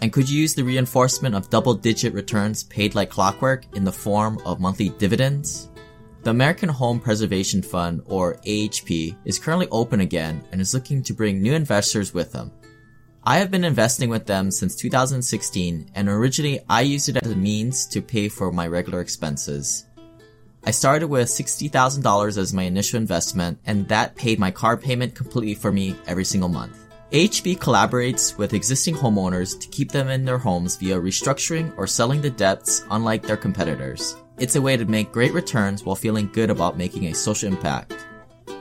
And 0.00 0.10
could 0.10 0.26
you 0.26 0.40
use 0.40 0.54
the 0.54 0.64
reinforcement 0.64 1.34
of 1.34 1.50
double 1.50 1.74
digit 1.74 2.14
returns 2.14 2.64
paid 2.64 2.94
like 2.94 3.10
clockwork 3.10 3.66
in 3.76 3.84
the 3.84 3.92
form 3.92 4.38
of 4.46 4.58
monthly 4.58 4.88
dividends? 4.88 5.68
The 6.22 6.30
American 6.30 6.70
Home 6.70 6.98
Preservation 6.98 7.60
Fund, 7.60 8.00
or 8.06 8.36
AHP, 8.36 9.14
is 9.26 9.38
currently 9.38 9.68
open 9.70 10.00
again 10.00 10.42
and 10.52 10.62
is 10.62 10.72
looking 10.72 11.02
to 11.02 11.12
bring 11.12 11.42
new 11.42 11.52
investors 11.52 12.14
with 12.14 12.32
them. 12.32 12.52
I 13.22 13.36
have 13.36 13.50
been 13.50 13.64
investing 13.64 14.08
with 14.08 14.24
them 14.24 14.50
since 14.50 14.76
2016 14.76 15.90
and 15.94 16.08
originally 16.08 16.60
I 16.70 16.80
used 16.80 17.10
it 17.10 17.18
as 17.18 17.30
a 17.30 17.36
means 17.36 17.84
to 17.88 18.00
pay 18.00 18.30
for 18.30 18.50
my 18.50 18.66
regular 18.66 19.02
expenses. 19.02 19.85
I 20.68 20.72
started 20.72 21.06
with 21.06 21.28
$60,000 21.28 22.36
as 22.36 22.52
my 22.52 22.64
initial 22.64 22.96
investment 22.96 23.60
and 23.66 23.86
that 23.86 24.16
paid 24.16 24.40
my 24.40 24.50
car 24.50 24.76
payment 24.76 25.14
completely 25.14 25.54
for 25.54 25.70
me 25.70 25.94
every 26.08 26.24
single 26.24 26.48
month. 26.48 26.88
AHP 27.12 27.58
collaborates 27.58 28.36
with 28.36 28.52
existing 28.52 28.96
homeowners 28.96 29.60
to 29.60 29.68
keep 29.68 29.92
them 29.92 30.08
in 30.08 30.24
their 30.24 30.38
homes 30.38 30.74
via 30.74 31.00
restructuring 31.00 31.72
or 31.78 31.86
selling 31.86 32.20
the 32.20 32.30
debts 32.30 32.84
unlike 32.90 33.22
their 33.22 33.36
competitors. 33.36 34.16
It's 34.38 34.56
a 34.56 34.60
way 34.60 34.76
to 34.76 34.84
make 34.84 35.12
great 35.12 35.32
returns 35.32 35.84
while 35.84 35.94
feeling 35.94 36.30
good 36.32 36.50
about 36.50 36.76
making 36.76 37.06
a 37.06 37.14
social 37.14 37.48
impact. 37.48 38.04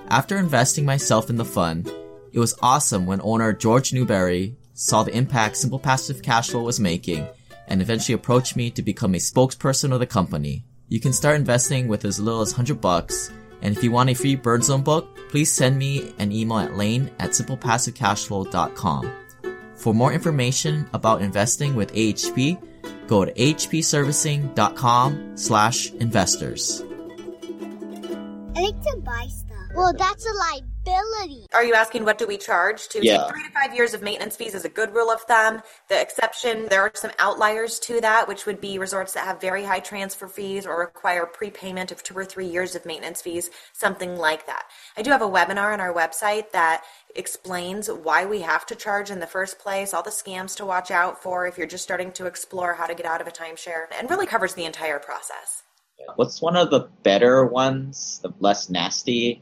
After 0.10 0.38
investing 0.38 0.86
myself 0.86 1.32
in 1.32 1.38
the 1.38 1.44
fund, 1.44 1.92
it 2.34 2.38
was 2.38 2.56
awesome 2.62 3.08
when 3.08 3.20
owner 3.24 3.52
George 3.52 3.94
Newberry 3.94 4.56
saw 4.76 5.02
the 5.02 5.18
impact 5.18 5.58
Simple 5.58 5.80
Passive 5.80 6.22
Cashflow 6.22 6.66
was 6.66 6.80
making 6.80 7.28
and 7.68 7.82
eventually 7.82 8.14
approached 8.14 8.56
me 8.56 8.70
to 8.70 8.84
become 8.84 9.16
a 9.16 9.18
spokesperson 9.18 9.92
of 9.92 10.00
the 10.00 10.06
company. 10.06 10.66
You 10.88 11.00
can 11.00 11.13
start 11.13 11.36
investing 11.36 11.88
with 11.88 12.06
as 12.06 12.20
little 12.20 12.42
as 12.42 12.54
100 12.54 12.80
bucks, 12.80 13.32
and 13.62 13.75
if 13.75 13.84
you 13.84 13.92
want 13.92 14.10
a 14.10 14.13
free 14.13 14.36
Burn 14.36 14.62
Zone 14.62 14.84
book, 14.84 15.18
please 15.30 15.51
send 15.51 15.77
me 15.77 16.13
an 16.20 16.32
email 16.32 16.60
at 16.60 16.77
lane 16.77 17.12
at 17.20 17.32
simplepassivecashflow.com. 17.32 19.12
For 19.75 19.94
more 19.94 20.13
information 20.13 20.89
about 20.94 21.22
investing 21.22 21.75
with 21.75 21.94
AHP, 21.94 22.62
Go 23.08 23.25
to 23.25 23.32
hpservicing.com 23.34 25.38
slash 25.38 25.92
investors. 25.94 26.84
I 28.56 28.62
like 28.62 28.82
to 28.84 28.98
buy 29.04 29.27
stuff. 29.30 29.58
Well, 29.75 29.94
that's 29.94 30.25
a 30.25 30.34
liability 30.34 30.75
Responsibility. 30.86 31.48
Are 31.54 31.63
you 31.63 31.74
asking 31.74 32.06
what 32.06 32.18
do 32.18 32.27
we 32.27 32.38
charge 32.38 32.88
to 32.89 33.04
Yeah. 33.04 33.18
take 33.18 33.30
three 33.30 33.44
to 33.44 33.50
five 33.50 33.74
years 33.75 33.94
of 33.94 34.01
maintenance 34.01 34.36
fees 34.36 34.54
is 34.54 34.65
a 34.65 34.70
good 34.70 34.94
rule 34.94 35.10
of 35.10 35.22
thumb. 35.22 35.63
The 35.88 36.00
exception, 36.00 36.68
there 36.68 36.82
are 36.82 36.92
some 36.94 37.12
outliers 37.18 37.80
to 37.82 38.00
that, 38.01 38.27
which 38.27 38.46
would 38.46 38.62
be 38.62 38.77
resorts 38.77 39.13
that 39.13 39.25
have 39.25 39.42
very 39.42 39.63
high 39.63 39.80
transfer 39.80 40.27
fees 40.27 40.65
or 40.65 40.80
require 40.80 41.25
prepayment 41.25 41.92
of 41.92 42.04
two 42.04 42.15
or 42.15 42.25
three 42.25 42.46
years 42.46 42.75
of 42.75 42.86
maintenance 42.86 43.22
fees, 43.22 43.50
something 43.74 44.15
like 44.18 44.46
that. 44.46 44.65
I 44.96 45.01
do 45.01 45.12
have 45.12 45.22
a 45.22 45.30
webinar 45.30 45.74
on 45.74 45.80
our 45.80 45.94
website 45.94 46.51
that 46.51 46.84
explains 47.15 47.89
why 47.89 48.25
we 48.25 48.42
have 48.42 48.65
to 48.68 48.75
charge 48.75 49.10
in 49.10 49.20
the 49.20 49.27
first 49.27 49.58
place, 49.58 49.94
all 49.94 50.04
the 50.04 50.10
scams 50.12 50.56
to 50.58 50.65
watch 50.65 50.92
out 50.92 51.22
for 51.22 51.48
if 51.48 51.58
you're 51.58 51.68
just 51.68 51.84
starting 51.84 52.12
to 52.13 52.25
explore 52.25 52.74
how 52.74 52.86
to 52.86 52.96
get 52.96 53.06
out 53.06 53.22
of 53.22 53.27
a 53.27 53.32
timeshare, 53.32 53.86
and 53.98 54.10
really 54.10 54.27
covers 54.27 54.54
the 54.54 54.65
entire 54.65 55.00
process. 55.00 55.63
What's 56.18 56.42
one 56.42 56.58
of 56.58 56.70
the 56.70 56.89
better 57.04 57.46
ones, 57.46 58.20
the 58.22 58.34
less 58.39 58.70
nasty 58.70 59.42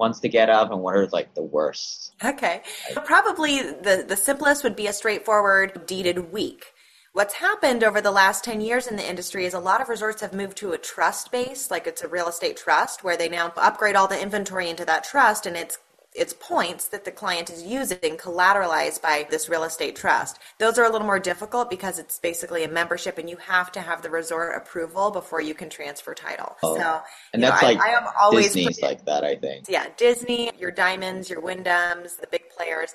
ones 0.00 0.18
to 0.20 0.28
get 0.28 0.50
up 0.50 0.72
and 0.72 0.80
what 0.80 0.96
are 0.96 1.06
like 1.08 1.34
the 1.34 1.42
worst? 1.42 2.14
Okay. 2.24 2.62
Probably 3.04 3.62
the, 3.62 4.04
the 4.08 4.16
simplest 4.16 4.64
would 4.64 4.74
be 4.74 4.88
a 4.88 4.92
straightforward 4.92 5.86
deeded 5.86 6.32
week. 6.32 6.72
What's 7.12 7.34
happened 7.34 7.84
over 7.84 8.00
the 8.00 8.10
last 8.10 8.44
10 8.44 8.60
years 8.60 8.86
in 8.86 8.96
the 8.96 9.08
industry 9.08 9.44
is 9.44 9.52
a 9.52 9.58
lot 9.60 9.80
of 9.80 9.88
resorts 9.88 10.22
have 10.22 10.32
moved 10.32 10.56
to 10.58 10.72
a 10.72 10.78
trust 10.78 11.30
base, 11.30 11.70
like 11.70 11.86
it's 11.86 12.02
a 12.02 12.08
real 12.08 12.28
estate 12.28 12.56
trust, 12.56 13.02
where 13.02 13.16
they 13.16 13.28
now 13.28 13.52
upgrade 13.56 13.96
all 13.96 14.06
the 14.06 14.20
inventory 14.20 14.70
into 14.70 14.84
that 14.84 15.04
trust 15.04 15.44
and 15.44 15.56
it's 15.56 15.78
it's 16.14 16.32
points 16.32 16.88
that 16.88 17.04
the 17.04 17.10
client 17.12 17.50
is 17.50 17.62
using 17.62 18.16
collateralized 18.16 19.00
by 19.00 19.26
this 19.30 19.48
real 19.48 19.62
estate 19.62 19.94
trust. 19.94 20.40
Those 20.58 20.76
are 20.76 20.84
a 20.84 20.90
little 20.90 21.06
more 21.06 21.20
difficult 21.20 21.70
because 21.70 22.00
it's 22.00 22.18
basically 22.18 22.64
a 22.64 22.68
membership 22.68 23.16
and 23.18 23.30
you 23.30 23.36
have 23.36 23.70
to 23.72 23.80
have 23.80 24.02
the 24.02 24.10
resort 24.10 24.56
approval 24.56 25.12
before 25.12 25.40
you 25.40 25.54
can 25.54 25.70
transfer 25.70 26.12
title. 26.12 26.56
Oh. 26.64 26.76
So, 26.76 27.00
And 27.32 27.40
you 27.42 27.46
know, 27.46 27.50
that's 27.52 27.62
I- 27.62 27.66
like 27.66 27.80
I, 27.80 27.90
am 27.90 28.08
always 28.20 28.46
Disney's 28.46 28.66
putting- 28.80 28.88
like 28.88 29.04
that, 29.04 29.22
I 29.24 29.36
think. 29.36 29.66
yeah, 29.68 29.86
Disney, 29.96 30.50
your 30.58 30.72
Diamonds, 30.72 31.30
your 31.30 31.40
Wyndhams, 31.42 32.18
the 32.20 32.26
big 32.28 32.50
players. 32.50 32.92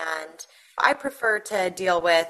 And 0.00 0.46
I 0.78 0.94
prefer 0.94 1.40
to 1.40 1.68
deal 1.70 2.00
with 2.00 2.28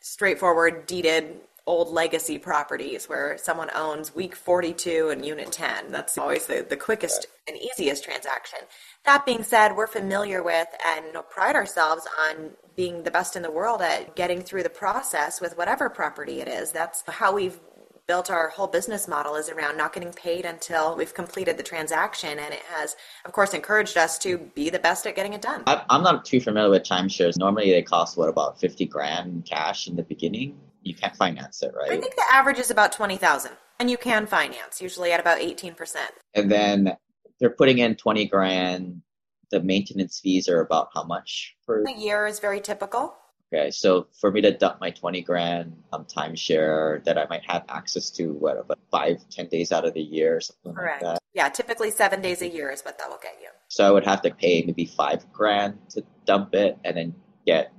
straightforward 0.00 0.86
deeded 0.86 1.40
old 1.66 1.88
legacy 1.90 2.38
properties 2.38 3.08
where 3.08 3.38
someone 3.38 3.70
owns 3.74 4.14
week 4.14 4.34
42 4.34 5.10
and 5.10 5.24
unit 5.24 5.52
10. 5.52 5.92
That's 5.92 6.18
always 6.18 6.46
the, 6.46 6.66
the 6.68 6.76
quickest 6.76 7.26
and 7.46 7.56
easiest 7.56 8.04
transaction. 8.04 8.60
That 9.04 9.24
being 9.24 9.42
said, 9.42 9.76
we're 9.76 9.86
familiar 9.86 10.42
with 10.42 10.68
and 10.84 11.16
pride 11.30 11.54
ourselves 11.54 12.06
on 12.28 12.50
being 12.74 13.04
the 13.04 13.10
best 13.10 13.36
in 13.36 13.42
the 13.42 13.50
world 13.50 13.80
at 13.80 14.16
getting 14.16 14.42
through 14.42 14.64
the 14.64 14.70
process 14.70 15.40
with 15.40 15.56
whatever 15.56 15.88
property 15.88 16.40
it 16.40 16.48
is. 16.48 16.72
That's 16.72 17.04
how 17.06 17.34
we've 17.34 17.60
built 18.08 18.30
our 18.30 18.48
whole 18.48 18.66
business 18.66 19.06
model 19.06 19.36
is 19.36 19.48
around 19.48 19.76
not 19.76 19.92
getting 19.92 20.12
paid 20.12 20.44
until 20.44 20.96
we've 20.96 21.14
completed 21.14 21.56
the 21.56 21.62
transaction 21.62 22.36
and 22.38 22.52
it 22.52 22.62
has 22.68 22.96
of 23.24 23.32
course 23.32 23.54
encouraged 23.54 23.96
us 23.96 24.18
to 24.18 24.38
be 24.56 24.70
the 24.70 24.78
best 24.78 25.06
at 25.06 25.14
getting 25.14 25.32
it 25.34 25.40
done 25.40 25.62
I'm 25.88 26.02
not 26.02 26.24
too 26.24 26.40
familiar 26.40 26.68
with 26.68 26.82
timeshares. 26.82 27.38
Normally, 27.38 27.70
they 27.70 27.82
cost 27.82 28.16
what 28.16 28.28
about 28.28 28.58
fifty 28.58 28.86
grand 28.86 29.46
cash 29.46 29.86
in 29.86 29.96
the 29.96 30.02
beginning. 30.02 30.58
You 30.82 30.94
can't 30.94 31.14
finance 31.16 31.62
it, 31.62 31.72
right? 31.76 31.92
i 31.92 32.00
think 32.00 32.14
the 32.16 32.24
average 32.32 32.58
is 32.58 32.70
about 32.70 32.92
20000 32.92 33.52
and 33.80 33.90
you 33.90 33.96
can 33.96 34.26
finance 34.26 34.80
usually 34.80 35.12
at 35.12 35.20
about 35.20 35.38
18% 35.38 35.96
And 36.34 36.50
then 36.50 36.96
they're 37.40 37.50
putting 37.50 37.78
in 37.78 37.96
twenty 37.96 38.26
grand. 38.26 39.02
The 39.50 39.60
maintenance 39.60 40.20
fees 40.20 40.48
are 40.48 40.60
about 40.60 40.88
how 40.94 41.02
much 41.04 41.56
per? 41.66 41.82
a 41.84 41.92
year 41.92 42.26
is 42.26 42.38
very 42.38 42.60
typical 42.60 43.14
Okay, 43.54 43.70
so 43.70 44.06
for 44.18 44.30
me 44.32 44.40
to 44.40 44.50
dump 44.56 44.80
my 44.80 44.90
twenty 44.90 45.20
grand 45.20 45.76
um, 45.92 46.04
timeshare 46.06 47.04
that 47.04 47.18
I 47.18 47.26
might 47.28 47.42
have 47.50 47.64
access 47.68 48.08
to, 48.12 48.32
what 48.32 48.56
about 48.58 48.78
five, 48.90 49.16
ten 49.30 49.46
days 49.48 49.72
out 49.72 49.84
of 49.84 49.92
the 49.92 50.00
year, 50.00 50.36
or 50.36 50.40
something 50.40 50.72
correct 50.74 51.02
like 51.02 51.14
that. 51.16 51.22
yeah 51.34 51.48
typically 51.50 51.90
seven 51.90 52.22
days 52.22 52.40
a 52.42 52.48
year 52.48 52.70
is 52.70 52.80
what 52.82 52.96
that 52.98 53.10
will 53.10 53.18
get 53.22 53.36
you 53.42 53.48
So 53.68 53.86
I 53.86 53.90
would 53.90 54.06
have 54.06 54.22
to 54.22 54.30
pay 54.30 54.62
maybe 54.62 54.86
five 54.86 55.30
grand 55.32 55.76
to 55.90 56.02
dump 56.24 56.54
it, 56.54 56.78
and 56.84 56.96
then 56.96 57.14
get 57.44 57.72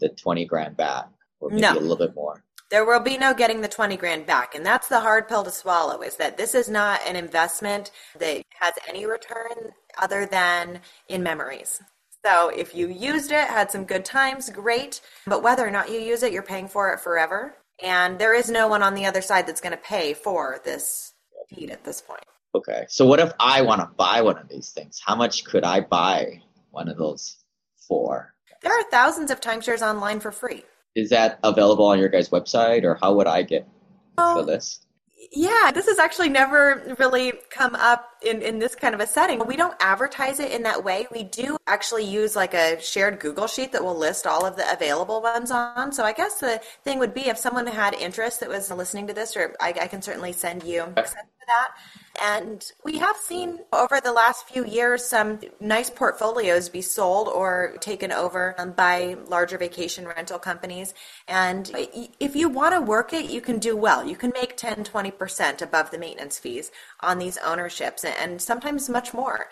the 0.00 0.10
twenty 0.10 0.44
grand 0.44 0.76
back, 0.76 1.06
or 1.40 1.48
maybe 1.50 1.62
No. 1.62 1.72
a 1.72 1.80
little 1.80 1.96
bit 1.96 2.14
more. 2.14 2.44
There 2.76 2.84
will 2.84 3.00
be 3.00 3.16
no 3.16 3.32
getting 3.32 3.62
the 3.62 3.68
20 3.68 3.96
grand 3.96 4.26
back. 4.26 4.54
And 4.54 4.66
that's 4.66 4.86
the 4.86 5.00
hard 5.00 5.28
pill 5.28 5.42
to 5.44 5.50
swallow 5.50 6.02
is 6.02 6.16
that 6.16 6.36
this 6.36 6.54
is 6.54 6.68
not 6.68 7.00
an 7.06 7.16
investment 7.16 7.90
that 8.18 8.42
has 8.60 8.74
any 8.86 9.06
return 9.06 9.72
other 9.96 10.26
than 10.26 10.80
in 11.08 11.22
memories. 11.22 11.80
So 12.22 12.50
if 12.50 12.74
you 12.74 12.88
used 12.88 13.32
it, 13.32 13.48
had 13.48 13.70
some 13.70 13.86
good 13.86 14.04
times, 14.04 14.50
great. 14.50 15.00
But 15.26 15.42
whether 15.42 15.66
or 15.66 15.70
not 15.70 15.90
you 15.90 15.98
use 15.98 16.22
it, 16.22 16.34
you're 16.34 16.42
paying 16.42 16.68
for 16.68 16.92
it 16.92 17.00
forever. 17.00 17.54
And 17.82 18.18
there 18.18 18.34
is 18.34 18.50
no 18.50 18.68
one 18.68 18.82
on 18.82 18.92
the 18.92 19.06
other 19.06 19.22
side 19.22 19.46
that's 19.46 19.62
going 19.62 19.72
to 19.72 19.82
pay 19.82 20.12
for 20.12 20.60
this 20.62 21.14
deed 21.48 21.70
at 21.70 21.82
this 21.82 22.02
point. 22.02 22.24
Okay, 22.54 22.84
so 22.90 23.06
what 23.06 23.20
if 23.20 23.32
I 23.40 23.62
want 23.62 23.80
to 23.80 23.88
buy 23.96 24.20
one 24.20 24.36
of 24.36 24.50
these 24.50 24.68
things? 24.72 25.00
How 25.02 25.16
much 25.16 25.46
could 25.46 25.64
I 25.64 25.80
buy 25.80 26.42
one 26.72 26.90
of 26.90 26.98
those 26.98 27.38
for? 27.88 28.34
There 28.60 28.78
are 28.78 28.84
thousands 28.90 29.30
of 29.30 29.40
timeshares 29.40 29.80
online 29.80 30.20
for 30.20 30.30
free. 30.30 30.64
Is 30.96 31.10
that 31.10 31.38
available 31.44 31.84
on 31.84 31.98
your 31.98 32.08
guys' 32.08 32.30
website, 32.30 32.82
or 32.82 32.98
how 33.00 33.14
would 33.14 33.26
I 33.26 33.42
get 33.42 33.68
the 34.16 34.22
Oh, 34.24 34.40
list? 34.40 34.86
Yeah, 35.30 35.70
this 35.72 35.86
has 35.86 35.98
actually 35.98 36.30
never 36.30 36.96
really 36.98 37.34
come 37.50 37.74
up 37.74 38.08
in, 38.22 38.42
in 38.42 38.58
this 38.58 38.74
kind 38.74 38.94
of 38.94 39.00
a 39.00 39.06
setting. 39.06 39.44
We 39.46 39.56
don't 39.56 39.76
advertise 39.80 40.40
it 40.40 40.52
in 40.52 40.62
that 40.62 40.84
way. 40.84 41.06
We 41.12 41.24
do 41.24 41.56
actually 41.66 42.04
use 42.04 42.36
like 42.36 42.54
a 42.54 42.80
shared 42.80 43.20
Google 43.20 43.46
sheet 43.46 43.72
that 43.72 43.82
will 43.84 43.96
list 43.96 44.26
all 44.26 44.46
of 44.46 44.56
the 44.56 44.70
available 44.72 45.20
ones 45.20 45.50
on. 45.50 45.92
So 45.92 46.04
I 46.04 46.12
guess 46.12 46.40
the 46.40 46.60
thing 46.84 46.98
would 46.98 47.14
be 47.14 47.28
if 47.28 47.38
someone 47.38 47.66
had 47.66 47.94
interest 47.94 48.40
that 48.40 48.48
was 48.48 48.70
listening 48.70 49.06
to 49.08 49.14
this, 49.14 49.36
or 49.36 49.54
I, 49.60 49.74
I 49.82 49.86
can 49.86 50.02
certainly 50.02 50.32
send 50.32 50.62
you 50.62 50.82
access 50.96 51.14
to 51.14 51.46
that. 51.46 51.72
And 52.22 52.64
we 52.82 52.98
have 52.98 53.16
seen 53.16 53.60
over 53.72 54.00
the 54.00 54.12
last 54.12 54.48
few 54.48 54.64
years 54.64 55.04
some 55.04 55.40
nice 55.60 55.90
portfolios 55.90 56.68
be 56.68 56.80
sold 56.80 57.28
or 57.28 57.76
taken 57.80 58.10
over 58.10 58.54
um, 58.58 58.72
by 58.72 59.16
larger 59.28 59.58
vacation 59.58 60.06
rental 60.06 60.38
companies. 60.38 60.94
And 61.28 61.70
if 62.18 62.34
you 62.34 62.48
want 62.48 62.74
to 62.74 62.80
work 62.80 63.12
it, 63.12 63.30
you 63.30 63.40
can 63.40 63.58
do 63.58 63.76
well. 63.76 64.06
You 64.06 64.16
can 64.16 64.32
make 64.34 64.56
10, 64.56 64.84
20% 64.84 65.62
above 65.62 65.90
the 65.90 65.98
maintenance 65.98 66.38
fees 66.38 66.70
on 67.00 67.18
these 67.18 67.38
ownerships 67.44 68.04
and 68.06 68.40
sometimes 68.40 68.88
much 68.88 69.12
more. 69.12 69.46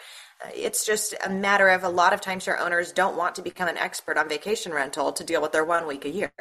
Uh, 0.45 0.49
It's 0.55 0.85
just 0.85 1.15
a 1.25 1.31
matter 1.31 1.69
of 1.69 1.85
a 1.85 1.89
lot 1.89 2.13
of 2.13 2.21
timeshare 2.21 2.61
owners 2.61 2.93
don't 2.93 3.17
want 3.17 3.35
to 3.37 3.43
become 3.43 3.69
an 3.69 3.79
expert 3.79 4.19
on 4.19 4.29
vacation 4.29 4.73
rental 4.73 5.13
to 5.13 5.25
deal 5.25 5.41
with 5.41 5.53
their 5.53 5.65
one 5.65 5.87
week 5.87 6.05
a 6.05 6.11
year. 6.11 6.33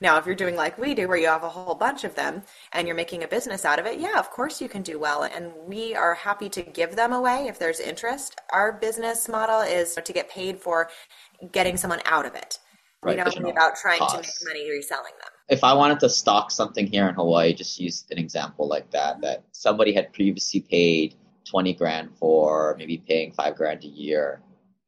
Now, 0.00 0.18
if 0.18 0.26
you're 0.26 0.34
doing 0.34 0.56
like 0.56 0.78
we 0.78 0.94
do, 0.94 1.08
where 1.08 1.16
you 1.16 1.26
have 1.26 1.42
a 1.42 1.48
whole 1.48 1.74
bunch 1.74 2.04
of 2.04 2.14
them 2.14 2.42
and 2.72 2.86
you're 2.86 2.96
making 2.96 3.24
a 3.24 3.28
business 3.28 3.64
out 3.64 3.78
of 3.78 3.86
it, 3.86 3.98
yeah, 3.98 4.18
of 4.18 4.30
course 4.30 4.60
you 4.60 4.68
can 4.68 4.82
do 4.82 4.98
well. 4.98 5.24
And 5.24 5.52
we 5.66 5.94
are 5.94 6.14
happy 6.14 6.48
to 6.50 6.62
give 6.62 6.94
them 6.96 7.12
away 7.12 7.48
if 7.48 7.58
there's 7.58 7.80
interest. 7.80 8.40
Our 8.52 8.72
business 8.72 9.28
model 9.28 9.60
is 9.60 9.94
to 9.94 10.12
get 10.12 10.30
paid 10.30 10.58
for 10.58 10.88
getting 11.52 11.76
someone 11.76 12.00
out 12.04 12.26
of 12.26 12.34
it. 12.34 12.58
Right, 13.02 13.12
we 13.12 13.16
don't 13.16 13.24
there's 13.24 13.36
worry 13.36 13.52
no 13.52 13.58
about 13.58 13.76
trying 13.76 13.98
to 13.98 14.16
make 14.16 14.26
money 14.44 14.70
reselling 14.70 15.12
them. 15.22 15.32
If 15.48 15.64
I 15.64 15.72
wanted 15.72 16.00
to 16.00 16.10
stock 16.10 16.50
something 16.50 16.86
here 16.86 17.08
in 17.08 17.14
Hawaii, 17.14 17.54
just 17.54 17.80
use 17.80 18.04
an 18.10 18.18
example 18.18 18.68
like 18.68 18.90
that, 18.90 19.22
that 19.22 19.42
somebody 19.52 19.92
had 19.94 20.12
previously 20.12 20.60
paid 20.60 21.14
20 21.50 21.74
grand 21.74 22.10
for, 22.16 22.76
maybe 22.78 22.98
paying 23.06 23.32
five 23.32 23.56
grand 23.56 23.82
a 23.84 23.88
year. 23.88 24.40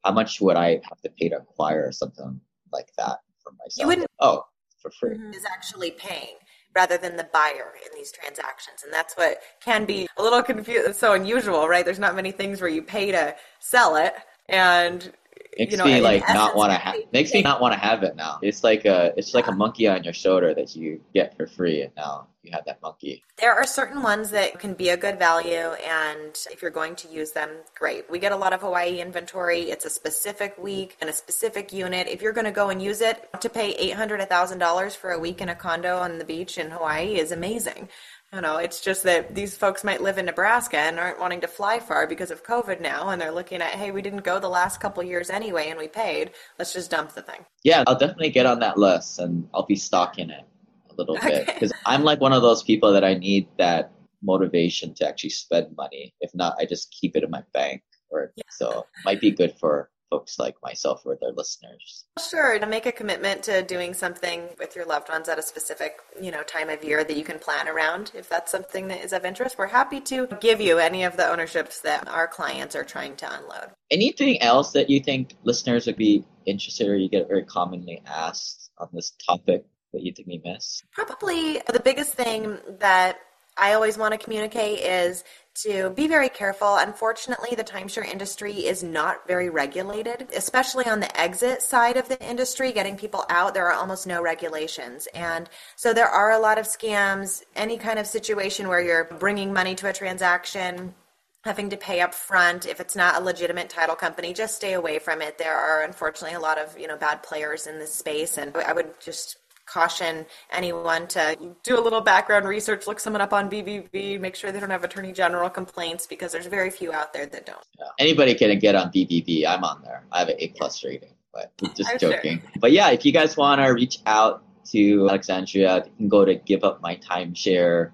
How 0.05 0.11
much 0.11 0.39
would 0.41 0.55
I 0.55 0.81
have 0.89 1.01
to 1.01 1.09
pay 1.09 1.29
to 1.29 1.37
acquire 1.37 1.91
something 1.91 2.39
like 2.71 2.89
that 2.97 3.19
for 3.43 3.51
myself? 3.59 3.87
wouldn't- 3.87 4.07
Oh, 4.19 4.45
for 4.81 4.91
free. 4.91 5.15
Mm-hmm. 5.17 5.33
is 5.33 5.45
actually 5.51 5.91
paying 5.91 6.35
rather 6.75 6.97
than 6.97 7.17
the 7.17 7.25
buyer 7.31 7.73
in 7.85 7.95
these 7.95 8.11
transactions. 8.11 8.81
And 8.83 8.91
that's 8.91 9.13
what 9.15 9.37
can 9.61 9.85
be 9.85 10.07
a 10.17 10.23
little 10.23 10.41
confusing, 10.41 10.93
so 10.93 11.13
unusual, 11.13 11.67
right? 11.67 11.85
There's 11.85 11.99
not 11.99 12.15
many 12.15 12.31
things 12.31 12.61
where 12.61 12.69
you 12.69 12.81
pay 12.81 13.11
to 13.11 13.35
sell 13.59 13.95
it 13.95 14.13
and 14.49 15.11
Makes 15.57 15.71
you 15.71 15.77
know, 15.77 15.85
me 15.85 16.01
like 16.01 16.27
not 16.29 16.55
want 16.55 16.71
to 16.71 16.77
have. 16.77 16.95
Makes 17.11 17.33
me 17.33 17.41
not 17.41 17.61
want 17.61 17.73
to 17.73 17.79
have 17.79 18.03
it 18.03 18.15
now. 18.15 18.39
It's 18.41 18.63
like 18.63 18.85
a. 18.85 19.13
It's 19.17 19.33
like 19.33 19.47
a 19.47 19.51
monkey 19.51 19.87
on 19.87 20.03
your 20.03 20.13
shoulder 20.13 20.53
that 20.53 20.75
you 20.75 21.01
get 21.13 21.37
for 21.37 21.45
free, 21.45 21.81
and 21.81 21.91
now 21.95 22.27
you 22.41 22.51
have 22.51 22.65
that 22.65 22.81
monkey. 22.81 23.23
There 23.37 23.53
are 23.53 23.65
certain 23.65 24.01
ones 24.01 24.31
that 24.31 24.59
can 24.59 24.73
be 24.73 24.89
a 24.89 24.97
good 24.97 25.19
value, 25.19 25.75
and 25.87 26.35
if 26.51 26.61
you're 26.61 26.71
going 26.71 26.95
to 26.97 27.07
use 27.07 27.31
them, 27.31 27.49
great. 27.77 28.09
We 28.09 28.19
get 28.19 28.31
a 28.31 28.35
lot 28.35 28.53
of 28.53 28.61
Hawaii 28.61 28.99
inventory. 28.99 29.69
It's 29.69 29.85
a 29.85 29.89
specific 29.89 30.57
week 30.57 30.97
and 30.99 31.09
a 31.09 31.13
specific 31.13 31.71
unit. 31.71 32.07
If 32.07 32.21
you're 32.21 32.33
going 32.33 32.45
to 32.45 32.51
go 32.51 32.69
and 32.69 32.81
use 32.81 33.01
it, 33.01 33.29
to 33.39 33.49
pay 33.49 33.71
eight 33.73 33.93
hundred, 33.93 34.21
a 34.21 34.25
thousand 34.25 34.57
dollars 34.57 34.95
for 34.95 35.11
a 35.11 35.19
week 35.19 35.39
in 35.41 35.49
a 35.49 35.55
condo 35.55 35.97
on 35.97 36.17
the 36.17 36.25
beach 36.25 36.57
in 36.57 36.71
Hawaii 36.71 37.15
is 37.15 37.31
amazing. 37.31 37.89
You 38.33 38.41
know, 38.41 38.57
it's 38.57 38.81
just 38.81 39.03
that 39.03 39.35
these 39.35 39.55
folks 39.55 39.83
might 39.83 40.01
live 40.01 40.17
in 40.17 40.25
Nebraska 40.25 40.77
and 40.77 40.97
aren't 40.97 41.19
wanting 41.19 41.41
to 41.41 41.47
fly 41.47 41.79
far 41.79 42.07
because 42.07 42.31
of 42.31 42.43
COVID 42.43 42.81
now, 42.81 43.09
and 43.09 43.21
they're 43.21 43.31
looking 43.31 43.61
at, 43.61 43.75
hey, 43.75 43.91
we 43.91 44.01
didn't 44.01 44.23
go 44.23 44.39
the 44.39 44.49
last 44.49 44.79
couple 44.79 45.03
years 45.03 45.29
anyway, 45.29 45.69
and 45.69 45.77
we 45.77 45.87
paid. 45.87 46.31
Let's 46.57 46.73
just 46.73 46.89
dump 46.89 47.13
the 47.13 47.21
thing. 47.21 47.45
Yeah, 47.63 47.83
I'll 47.85 47.97
definitely 47.97 48.31
get 48.31 48.47
on 48.47 48.59
that 48.59 48.79
list, 48.79 49.19
and 49.19 49.47
I'll 49.53 49.67
be 49.67 49.75
stocking 49.75 50.31
it 50.31 50.45
a 50.89 50.95
little 50.95 51.17
bit 51.19 51.45
because 51.45 51.71
I'm 51.85 52.03
like 52.03 52.21
one 52.21 52.33
of 52.33 52.41
those 52.41 52.63
people 52.63 52.91
that 52.93 53.03
I 53.03 53.13
need 53.13 53.47
that 53.59 53.91
motivation 54.23 54.95
to 54.95 55.07
actually 55.07 55.29
spend 55.29 55.75
money. 55.77 56.15
If 56.19 56.33
not, 56.33 56.55
I 56.59 56.65
just 56.65 56.91
keep 56.91 57.15
it 57.15 57.23
in 57.23 57.29
my 57.29 57.43
bank. 57.53 57.83
Or 58.09 58.31
so 58.49 58.85
might 59.05 59.21
be 59.21 59.31
good 59.31 59.55
for 59.59 59.89
folks 60.13 60.37
like 60.37 60.55
myself 60.61 61.01
or 61.05 61.17
their 61.19 61.31
listeners? 61.31 62.05
Sure, 62.29 62.59
to 62.59 62.67
make 62.67 62.85
a 62.85 62.91
commitment 62.91 63.41
to 63.41 63.63
doing 63.63 63.95
something 63.95 64.47
with 64.59 64.75
your 64.75 64.85
loved 64.85 65.09
ones 65.09 65.27
at 65.27 65.39
a 65.39 65.41
specific, 65.41 65.97
you 66.21 66.29
know, 66.29 66.43
time 66.43 66.69
of 66.69 66.83
year 66.83 67.03
that 67.03 67.17
you 67.17 67.23
can 67.23 67.39
plan 67.39 67.67
around. 67.67 68.11
If 68.13 68.29
that's 68.29 68.51
something 68.51 68.89
that 68.89 69.03
is 69.03 69.11
of 69.11 69.25
interest, 69.25 69.57
we're 69.57 69.65
happy 69.65 69.99
to 70.01 70.27
give 70.39 70.61
you 70.61 70.77
any 70.77 71.03
of 71.03 71.17
the 71.17 71.27
ownerships 71.27 71.81
that 71.81 72.07
our 72.07 72.27
clients 72.27 72.75
are 72.75 72.83
trying 72.83 73.15
to 73.17 73.37
unload. 73.37 73.71
Anything 73.89 74.39
else 74.39 74.71
that 74.73 74.87
you 74.87 74.99
think 74.99 75.35
listeners 75.43 75.87
would 75.87 75.97
be 75.97 76.23
interested 76.45 76.87
or 76.87 76.95
you 76.95 77.09
get 77.09 77.27
very 77.27 77.43
commonly 77.43 78.03
asked 78.05 78.69
on 78.77 78.89
this 78.93 79.13
topic 79.25 79.65
that 79.93 80.03
you 80.03 80.13
think 80.13 80.27
we 80.27 80.41
miss? 80.45 80.83
Probably 80.91 81.59
the 81.71 81.81
biggest 81.83 82.13
thing 82.13 82.59
that 82.79 83.17
I 83.57 83.73
always 83.73 83.97
want 83.97 84.13
to 84.13 84.19
communicate 84.19 84.79
is 84.79 85.23
to 85.55 85.91
be 85.91 86.07
very 86.07 86.29
careful. 86.29 86.75
Unfortunately, 86.77 87.55
the 87.55 87.63
timeshare 87.63 88.05
industry 88.05 88.53
is 88.53 88.83
not 88.83 89.27
very 89.27 89.49
regulated, 89.49 90.27
especially 90.35 90.85
on 90.85 90.99
the 90.99 91.19
exit 91.19 91.61
side 91.61 91.97
of 91.97 92.09
the 92.09 92.21
industry, 92.27 92.71
getting 92.71 92.97
people 92.97 93.25
out, 93.29 93.53
there 93.53 93.67
are 93.67 93.73
almost 93.73 94.07
no 94.07 94.21
regulations. 94.21 95.07
And 95.13 95.49
so 95.75 95.93
there 95.93 96.07
are 96.07 96.31
a 96.31 96.39
lot 96.39 96.57
of 96.57 96.65
scams, 96.65 97.43
any 97.55 97.77
kind 97.77 97.99
of 97.99 98.07
situation 98.07 98.67
where 98.67 98.81
you're 98.81 99.05
bringing 99.05 99.53
money 99.53 99.75
to 99.75 99.89
a 99.89 99.93
transaction 99.93 100.95
having 101.43 101.69
to 101.69 101.77
pay 101.77 101.99
up 101.99 102.13
front 102.13 102.65
if 102.65 102.79
it's 102.79 102.95
not 102.95 103.21
a 103.21 103.23
legitimate 103.23 103.69
title 103.69 103.95
company 103.95 104.33
just 104.33 104.55
stay 104.55 104.73
away 104.73 104.97
from 104.97 105.21
it 105.21 105.37
there 105.37 105.55
are 105.55 105.83
unfortunately 105.83 106.35
a 106.35 106.39
lot 106.39 106.57
of 106.57 106.77
you 106.79 106.87
know 106.87 106.95
bad 106.95 107.21
players 107.21 107.67
in 107.67 107.79
this 107.79 107.93
space 107.93 108.37
and 108.37 108.55
i 108.57 108.71
would 108.71 108.89
just 109.01 109.37
caution 109.65 110.25
anyone 110.51 111.07
to 111.07 111.37
do 111.63 111.79
a 111.79 111.81
little 111.81 112.01
background 112.01 112.47
research, 112.47 112.87
look 112.87 112.99
someone 112.99 113.21
up 113.21 113.33
on 113.33 113.49
BBB, 113.49 114.19
make 114.19 114.35
sure 114.35 114.51
they 114.51 114.59
don't 114.59 114.69
have 114.69 114.83
attorney 114.83 115.11
general 115.11 115.49
complaints 115.49 116.05
because 116.05 116.31
there's 116.31 116.47
very 116.47 116.69
few 116.69 116.91
out 116.91 117.13
there 117.13 117.25
that 117.25 117.45
don't. 117.45 117.65
Yeah. 117.79 117.87
Anybody 117.99 118.35
can 118.35 118.57
get 118.59 118.75
on 118.75 118.91
BBB. 118.91 119.45
I'm 119.45 119.63
on 119.63 119.81
there. 119.83 120.03
I 120.11 120.19
have 120.19 120.29
an 120.29 120.35
A 120.39 120.49
plus 120.49 120.83
rating, 120.83 121.13
but 121.33 121.51
just 121.75 121.99
joking. 121.99 122.39
Sure. 122.39 122.51
But 122.59 122.71
yeah, 122.71 122.91
if 122.91 123.05
you 123.05 123.11
guys 123.11 123.37
want 123.37 123.61
to 123.61 123.67
reach 123.67 123.99
out 124.05 124.43
to 124.71 125.07
Alexandria, 125.09 125.83
you 125.85 125.91
can 125.97 126.09
go 126.09 126.25
to 126.25 126.35
Give 126.35 126.63
Up 126.63 126.81
My 126.81 126.95
giveupmytimeshare.com 126.95 127.93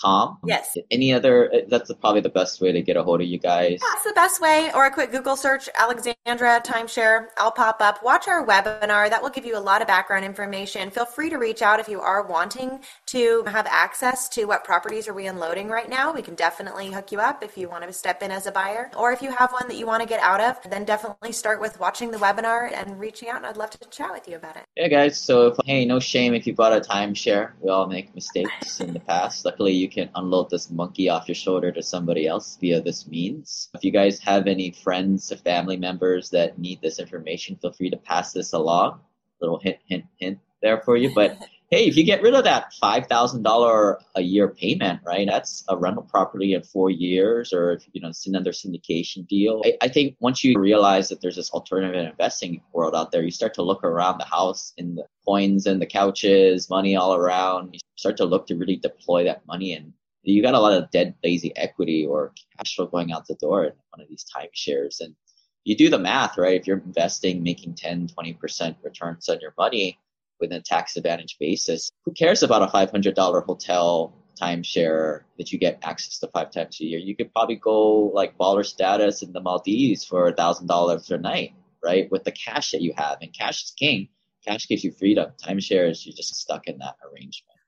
com. 0.00 0.38
Yes. 0.44 0.76
Any 0.90 1.12
other? 1.12 1.52
Uh, 1.52 1.58
that's 1.68 1.92
probably 1.94 2.20
the 2.20 2.28
best 2.30 2.60
way 2.60 2.72
to 2.72 2.82
get 2.82 2.96
a 2.96 3.02
hold 3.02 3.20
of 3.20 3.26
you 3.26 3.38
guys. 3.38 3.80
That's 3.80 4.04
the 4.04 4.12
best 4.14 4.40
way. 4.40 4.70
Or 4.74 4.86
a 4.86 4.90
quick 4.90 5.10
Google 5.12 5.36
search, 5.36 5.68
Alexandra 5.78 6.60
Timeshare. 6.64 7.26
I'll 7.36 7.50
pop 7.50 7.80
up. 7.80 8.02
Watch 8.02 8.28
our 8.28 8.46
webinar. 8.46 9.10
That 9.10 9.22
will 9.22 9.30
give 9.30 9.44
you 9.44 9.56
a 9.56 9.60
lot 9.60 9.82
of 9.82 9.88
background 9.88 10.24
information. 10.24 10.90
Feel 10.90 11.06
free 11.06 11.30
to 11.30 11.36
reach 11.36 11.62
out 11.62 11.80
if 11.80 11.88
you 11.88 12.00
are 12.00 12.26
wanting 12.26 12.80
to 13.06 13.44
have 13.44 13.66
access 13.66 14.28
to 14.30 14.44
what 14.44 14.64
properties 14.64 15.08
are 15.08 15.14
we 15.14 15.26
unloading 15.26 15.68
right 15.68 15.88
now. 15.88 16.12
We 16.12 16.22
can 16.22 16.34
definitely 16.34 16.90
hook 16.90 17.12
you 17.12 17.20
up 17.20 17.42
if 17.42 17.56
you 17.58 17.68
want 17.68 17.84
to 17.84 17.92
step 17.92 18.22
in 18.22 18.30
as 18.30 18.46
a 18.46 18.52
buyer. 18.52 18.90
Or 18.96 19.12
if 19.12 19.22
you 19.22 19.30
have 19.32 19.52
one 19.52 19.68
that 19.68 19.76
you 19.76 19.86
want 19.86 20.02
to 20.02 20.08
get 20.08 20.20
out 20.20 20.40
of, 20.40 20.70
then 20.70 20.84
definitely 20.84 21.32
start 21.32 21.60
with 21.60 21.78
watching 21.80 22.10
the 22.10 22.18
webinar 22.18 22.72
and 22.72 22.98
reaching 22.98 23.28
out. 23.28 23.38
And 23.38 23.46
I'd 23.46 23.56
love 23.56 23.70
to 23.70 23.78
chat 23.90 24.12
with 24.12 24.28
you 24.28 24.36
about 24.36 24.56
it. 24.56 24.64
Yeah, 24.76 24.88
guys. 24.88 25.18
So, 25.20 25.48
if, 25.48 25.56
hey, 25.64 25.84
no 25.84 26.00
shame 26.00 26.34
if 26.34 26.46
you 26.46 26.54
bought 26.54 26.72
a 26.72 26.80
timeshare. 26.80 27.52
We 27.60 27.70
all 27.70 27.86
make 27.86 28.14
mistakes 28.14 28.80
in 28.80 28.92
the 28.92 29.00
past. 29.00 29.44
Luckily, 29.44 29.72
you 29.72 29.88
can 29.90 30.10
unload 30.14 30.50
this 30.50 30.70
monkey 30.70 31.08
off 31.08 31.28
your 31.28 31.34
shoulder 31.34 31.72
to 31.72 31.82
somebody 31.82 32.26
else 32.26 32.56
via 32.60 32.80
this 32.80 33.06
means. 33.06 33.68
If 33.74 33.84
you 33.84 33.90
guys 33.90 34.18
have 34.20 34.46
any 34.46 34.70
friends 34.70 35.30
or 35.30 35.36
family 35.36 35.76
members 35.76 36.30
that 36.30 36.58
need 36.58 36.80
this 36.80 36.98
information, 36.98 37.56
feel 37.56 37.72
free 37.72 37.90
to 37.90 37.96
pass 37.96 38.32
this 38.32 38.52
along. 38.52 39.00
Little 39.40 39.58
hint, 39.58 39.78
hint, 39.86 40.04
hint 40.18 40.38
there 40.62 40.80
for 40.80 40.96
you. 40.96 41.14
But 41.14 41.38
hey, 41.70 41.86
if 41.86 41.96
you 41.96 42.02
get 42.02 42.22
rid 42.22 42.34
of 42.34 42.44
that 42.44 42.72
five 42.74 43.06
thousand 43.06 43.42
dollar 43.42 44.00
a 44.16 44.22
year 44.22 44.48
payment, 44.48 45.00
right? 45.04 45.26
That's 45.28 45.64
a 45.68 45.76
rental 45.76 46.02
property 46.02 46.54
in 46.54 46.62
four 46.62 46.90
years, 46.90 47.52
or 47.52 47.72
if 47.72 47.84
you 47.92 48.00
know 48.00 48.08
it's 48.08 48.26
another 48.26 48.52
syndication 48.52 49.26
deal. 49.26 49.62
I, 49.64 49.76
I, 49.82 49.88
think 49.88 50.16
once 50.20 50.42
you 50.42 50.58
realize 50.58 51.08
that 51.08 51.20
there's 51.20 51.36
this 51.36 51.50
alternative 51.50 52.10
investing 52.10 52.60
world 52.72 52.94
out 52.94 53.12
there, 53.12 53.22
you 53.22 53.30
start 53.30 53.54
to 53.54 53.62
look 53.62 53.84
around 53.84 54.18
the 54.18 54.24
house 54.24 54.72
in 54.76 54.96
the 54.96 55.06
coins 55.24 55.66
and 55.66 55.80
the 55.80 55.86
couches, 55.86 56.68
money 56.68 56.96
all 56.96 57.14
around. 57.14 57.70
You 57.72 57.80
start 57.96 58.16
to 58.18 58.24
look 58.24 58.46
to 58.48 58.56
really 58.56 58.76
deploy 58.76 59.24
that 59.24 59.46
money 59.46 59.74
and 59.74 59.92
you 60.22 60.42
got 60.42 60.54
a 60.54 60.60
lot 60.60 60.74
of 60.74 60.90
dead 60.90 61.14
lazy 61.24 61.56
equity 61.56 62.04
or 62.04 62.32
cash 62.56 62.76
flow 62.76 62.86
going 62.86 63.12
out 63.12 63.26
the 63.26 63.34
door 63.36 63.64
in 63.64 63.72
one 63.90 64.02
of 64.02 64.08
these 64.08 64.26
timeshares. 64.36 65.00
And 65.00 65.14
you 65.64 65.76
do 65.76 65.88
the 65.88 65.98
math, 65.98 66.36
right? 66.36 66.60
If 66.60 66.66
you're 66.66 66.78
investing, 66.78 67.42
making 67.42 67.74
10, 67.74 68.08
20% 68.08 68.76
returns 68.82 69.28
on 69.28 69.40
your 69.40 69.54
money 69.56 69.98
with 70.40 70.52
a 70.52 70.60
tax 70.60 70.96
advantage 70.96 71.36
basis, 71.38 71.90
who 72.04 72.12
cares 72.12 72.42
about 72.42 72.62
a 72.62 72.66
$500 72.66 73.44
hotel 73.44 74.14
timeshare 74.40 75.20
that 75.38 75.52
you 75.52 75.58
get 75.58 75.78
access 75.82 76.18
to 76.18 76.28
five 76.28 76.50
times 76.50 76.80
a 76.80 76.84
year? 76.84 76.98
You 76.98 77.14
could 77.16 77.32
probably 77.32 77.56
go 77.56 78.10
like 78.14 78.38
baller 78.38 78.64
status 78.64 79.22
in 79.22 79.32
the 79.32 79.40
Maldives 79.40 80.04
for 80.04 80.28
a 80.28 80.34
thousand 80.34 80.66
dollars 80.66 81.10
a 81.10 81.18
night, 81.18 81.54
right? 81.84 82.10
With 82.10 82.24
the 82.24 82.32
cash 82.32 82.70
that 82.72 82.82
you 82.82 82.94
have 82.96 83.18
and 83.20 83.32
cash 83.32 83.64
is 83.64 83.72
king. 83.72 84.08
Cash 84.46 84.68
gives 84.68 84.82
you 84.82 84.92
freedom. 84.92 85.32
Timeshares, 85.42 86.06
you're 86.06 86.16
just 86.16 86.34
stuck 86.34 86.66
in 86.66 86.78
that 86.78 86.96
arrangement. 87.04 87.59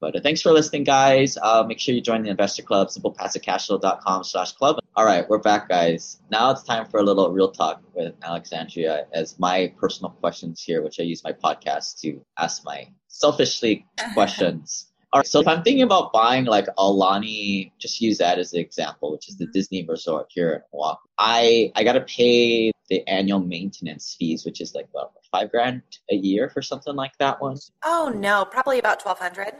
But 0.00 0.16
uh, 0.16 0.20
thanks 0.22 0.40
for 0.40 0.52
listening, 0.52 0.84
guys. 0.84 1.36
Uh, 1.40 1.62
make 1.66 1.78
sure 1.78 1.94
you 1.94 2.00
join 2.00 2.22
the 2.22 2.30
Investor 2.30 2.62
Club, 2.62 2.88
simplepassivecashflow.com 2.88 4.24
slash 4.24 4.52
club. 4.52 4.78
All 4.96 5.04
right, 5.04 5.28
we're 5.28 5.38
back, 5.38 5.68
guys. 5.68 6.18
Now 6.30 6.50
it's 6.50 6.62
time 6.62 6.86
for 6.86 7.00
a 7.00 7.02
little 7.02 7.30
real 7.30 7.50
talk 7.50 7.82
with 7.94 8.14
Alexandria 8.22 9.06
as 9.12 9.38
my 9.38 9.72
personal 9.78 10.10
questions 10.12 10.62
here, 10.62 10.82
which 10.82 11.00
I 11.00 11.02
use 11.02 11.22
my 11.22 11.32
podcast 11.32 12.00
to 12.00 12.24
ask 12.38 12.64
my 12.64 12.88
selfishly 13.08 13.86
questions. 14.14 14.86
All 15.12 15.20
right, 15.20 15.26
so 15.26 15.40
if 15.40 15.48
I'm 15.48 15.62
thinking 15.62 15.82
about 15.82 16.12
buying 16.12 16.46
like 16.46 16.66
Aulani, 16.78 17.72
just 17.78 18.00
use 18.00 18.18
that 18.18 18.38
as 18.38 18.54
an 18.54 18.60
example, 18.60 19.12
which 19.12 19.28
is 19.28 19.36
the 19.36 19.46
Disney 19.46 19.84
resort 19.84 20.28
here 20.30 20.52
in 20.52 20.78
Oahu. 20.78 20.96
I, 21.18 21.72
I 21.74 21.84
got 21.84 21.94
to 21.94 22.00
pay 22.02 22.72
the 22.88 23.06
annual 23.06 23.40
maintenance 23.40 24.16
fees, 24.18 24.46
which 24.46 24.60
is 24.60 24.74
like 24.74 24.88
what, 24.92 25.12
five 25.30 25.50
grand 25.50 25.82
a 26.10 26.14
year 26.14 26.48
for 26.48 26.62
something 26.62 26.94
like 26.94 27.12
that 27.18 27.40
one? 27.40 27.56
Oh 27.84 28.12
no, 28.14 28.44
probably 28.44 28.78
about 28.78 29.00
Twelve 29.00 29.18
hundred. 29.18 29.54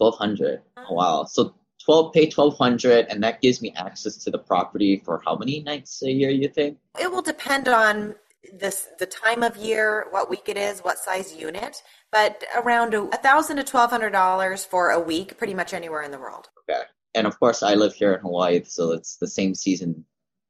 Ah. 0.00 0.86
Oh, 0.88 0.94
wow. 0.94 1.24
So 1.24 1.54
twelve 1.84 2.12
pay 2.12 2.28
twelve 2.28 2.56
hundred, 2.58 3.06
and 3.08 3.22
that 3.22 3.40
gives 3.40 3.62
me 3.62 3.72
access 3.76 4.16
to 4.24 4.30
the 4.30 4.38
property 4.38 5.02
for 5.04 5.22
how 5.24 5.36
many 5.36 5.60
nights 5.60 6.02
a 6.02 6.10
year? 6.10 6.30
You 6.30 6.48
think? 6.48 6.78
It 6.98 7.10
will 7.10 7.22
depend 7.22 7.68
on 7.68 8.14
this 8.52 8.88
the 8.98 9.06
time 9.06 9.42
of 9.42 9.56
year, 9.56 10.06
what 10.10 10.30
week 10.30 10.48
it 10.48 10.56
is, 10.56 10.80
what 10.80 10.98
size 10.98 11.34
unit, 11.34 11.82
but 12.12 12.44
around 12.56 12.94
a 12.94 13.16
thousand 13.16 13.56
to 13.56 13.64
twelve 13.64 13.90
hundred 13.90 14.10
dollars 14.10 14.64
for 14.64 14.90
a 14.90 15.00
week, 15.00 15.38
pretty 15.38 15.54
much 15.54 15.72
anywhere 15.72 16.02
in 16.02 16.10
the 16.10 16.18
world. 16.18 16.48
Okay. 16.68 16.82
And 17.14 17.26
of 17.26 17.38
course, 17.40 17.62
I 17.62 17.74
live 17.74 17.94
here 17.94 18.12
in 18.14 18.20
Hawaii, 18.20 18.62
so 18.64 18.92
it's 18.92 19.16
the 19.16 19.26
same 19.26 19.54
season 19.54 20.04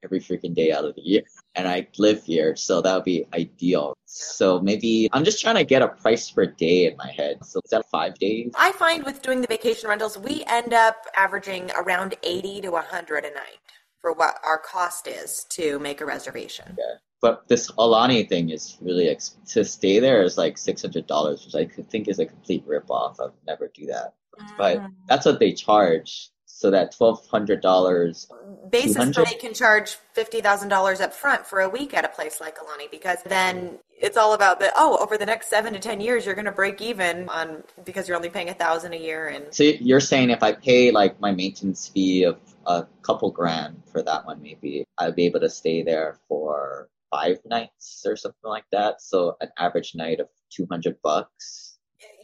every 0.06 0.20
freaking 0.20 0.54
day 0.54 0.72
out 0.72 0.84
of 0.84 0.94
the 0.94 1.02
year. 1.02 1.22
And 1.54 1.66
I 1.66 1.86
live 1.98 2.24
here, 2.24 2.54
so 2.56 2.80
that 2.80 2.94
would 2.94 3.04
be 3.04 3.26
ideal. 3.34 3.94
So 4.04 4.60
maybe 4.60 5.08
I'm 5.12 5.24
just 5.24 5.40
trying 5.40 5.56
to 5.56 5.64
get 5.64 5.82
a 5.82 5.88
price 5.88 6.30
per 6.30 6.46
day 6.46 6.86
in 6.86 6.96
my 6.96 7.10
head. 7.10 7.44
So 7.44 7.60
is 7.64 7.70
that 7.70 7.90
five 7.90 8.14
days? 8.14 8.52
I 8.56 8.72
find 8.72 9.04
with 9.04 9.20
doing 9.22 9.40
the 9.40 9.48
vacation 9.48 9.88
rentals, 9.88 10.16
we 10.16 10.44
end 10.46 10.72
up 10.72 10.96
averaging 11.16 11.70
around 11.76 12.14
80 12.22 12.62
to 12.62 12.70
100 12.70 13.24
a 13.24 13.34
night 13.34 13.58
for 14.00 14.12
what 14.12 14.38
our 14.44 14.58
cost 14.58 15.08
is 15.08 15.44
to 15.50 15.78
make 15.80 16.00
a 16.00 16.06
reservation. 16.06 16.66
Okay. 16.72 17.00
But 17.20 17.48
this 17.48 17.70
Aulani 17.72 18.28
thing 18.28 18.50
is 18.50 18.76
really 18.80 19.08
expensive. 19.08 19.54
To 19.54 19.64
stay 19.64 19.98
there 19.98 20.22
is 20.22 20.38
like 20.38 20.56
$600, 20.56 21.44
which 21.44 21.54
I 21.54 21.82
think 21.82 22.08
is 22.08 22.18
a 22.18 22.26
complete 22.26 22.66
ripoff. 22.68 23.16
I 23.18 23.24
would 23.24 23.32
never 23.46 23.70
do 23.74 23.86
that. 23.86 24.14
But 24.58 24.78
mm. 24.78 24.92
that's 25.08 25.24
what 25.24 25.40
they 25.40 25.52
charge 25.52 26.30
so 26.56 26.70
that 26.70 26.96
twelve 26.96 27.26
hundred 27.26 27.60
dollars 27.60 28.28
basis 28.70 29.14
they 29.14 29.34
can 29.34 29.52
charge 29.52 29.96
fifty 30.14 30.40
thousand 30.40 30.70
dollars 30.70 31.02
up 31.02 31.12
front 31.12 31.46
for 31.46 31.60
a 31.60 31.68
week 31.68 31.92
at 31.92 32.02
a 32.02 32.08
place 32.08 32.40
like 32.40 32.56
Aulani 32.56 32.90
because 32.90 33.18
then 33.26 33.78
it's 33.90 34.16
all 34.16 34.32
about 34.32 34.58
the 34.58 34.72
oh 34.74 34.96
over 35.02 35.18
the 35.18 35.26
next 35.26 35.48
seven 35.48 35.74
to 35.74 35.78
ten 35.78 36.00
years 36.00 36.24
you're 36.24 36.34
going 36.34 36.46
to 36.46 36.52
break 36.52 36.80
even 36.80 37.28
on 37.28 37.62
because 37.84 38.08
you're 38.08 38.16
only 38.16 38.30
paying 38.30 38.48
a 38.48 38.54
thousand 38.54 38.94
a 38.94 38.96
year 38.96 39.28
and 39.28 39.44
so 39.50 39.64
you're 39.64 40.00
saying 40.00 40.30
if 40.30 40.42
I 40.42 40.52
pay 40.52 40.90
like 40.90 41.20
my 41.20 41.32
maintenance 41.32 41.88
fee 41.88 42.24
of 42.24 42.38
a 42.64 42.86
couple 43.02 43.30
grand 43.30 43.82
for 43.92 44.02
that 44.02 44.24
one 44.24 44.40
maybe 44.40 44.86
I'd 44.96 45.14
be 45.14 45.26
able 45.26 45.40
to 45.40 45.50
stay 45.50 45.82
there 45.82 46.18
for 46.26 46.88
five 47.10 47.38
nights 47.44 48.04
or 48.06 48.16
something 48.16 48.48
like 48.50 48.64
that. 48.72 49.00
So 49.00 49.36
an 49.40 49.50
average 49.58 49.94
night 49.94 50.20
of 50.20 50.28
two 50.50 50.66
hundred 50.70 50.96
bucks 51.02 51.65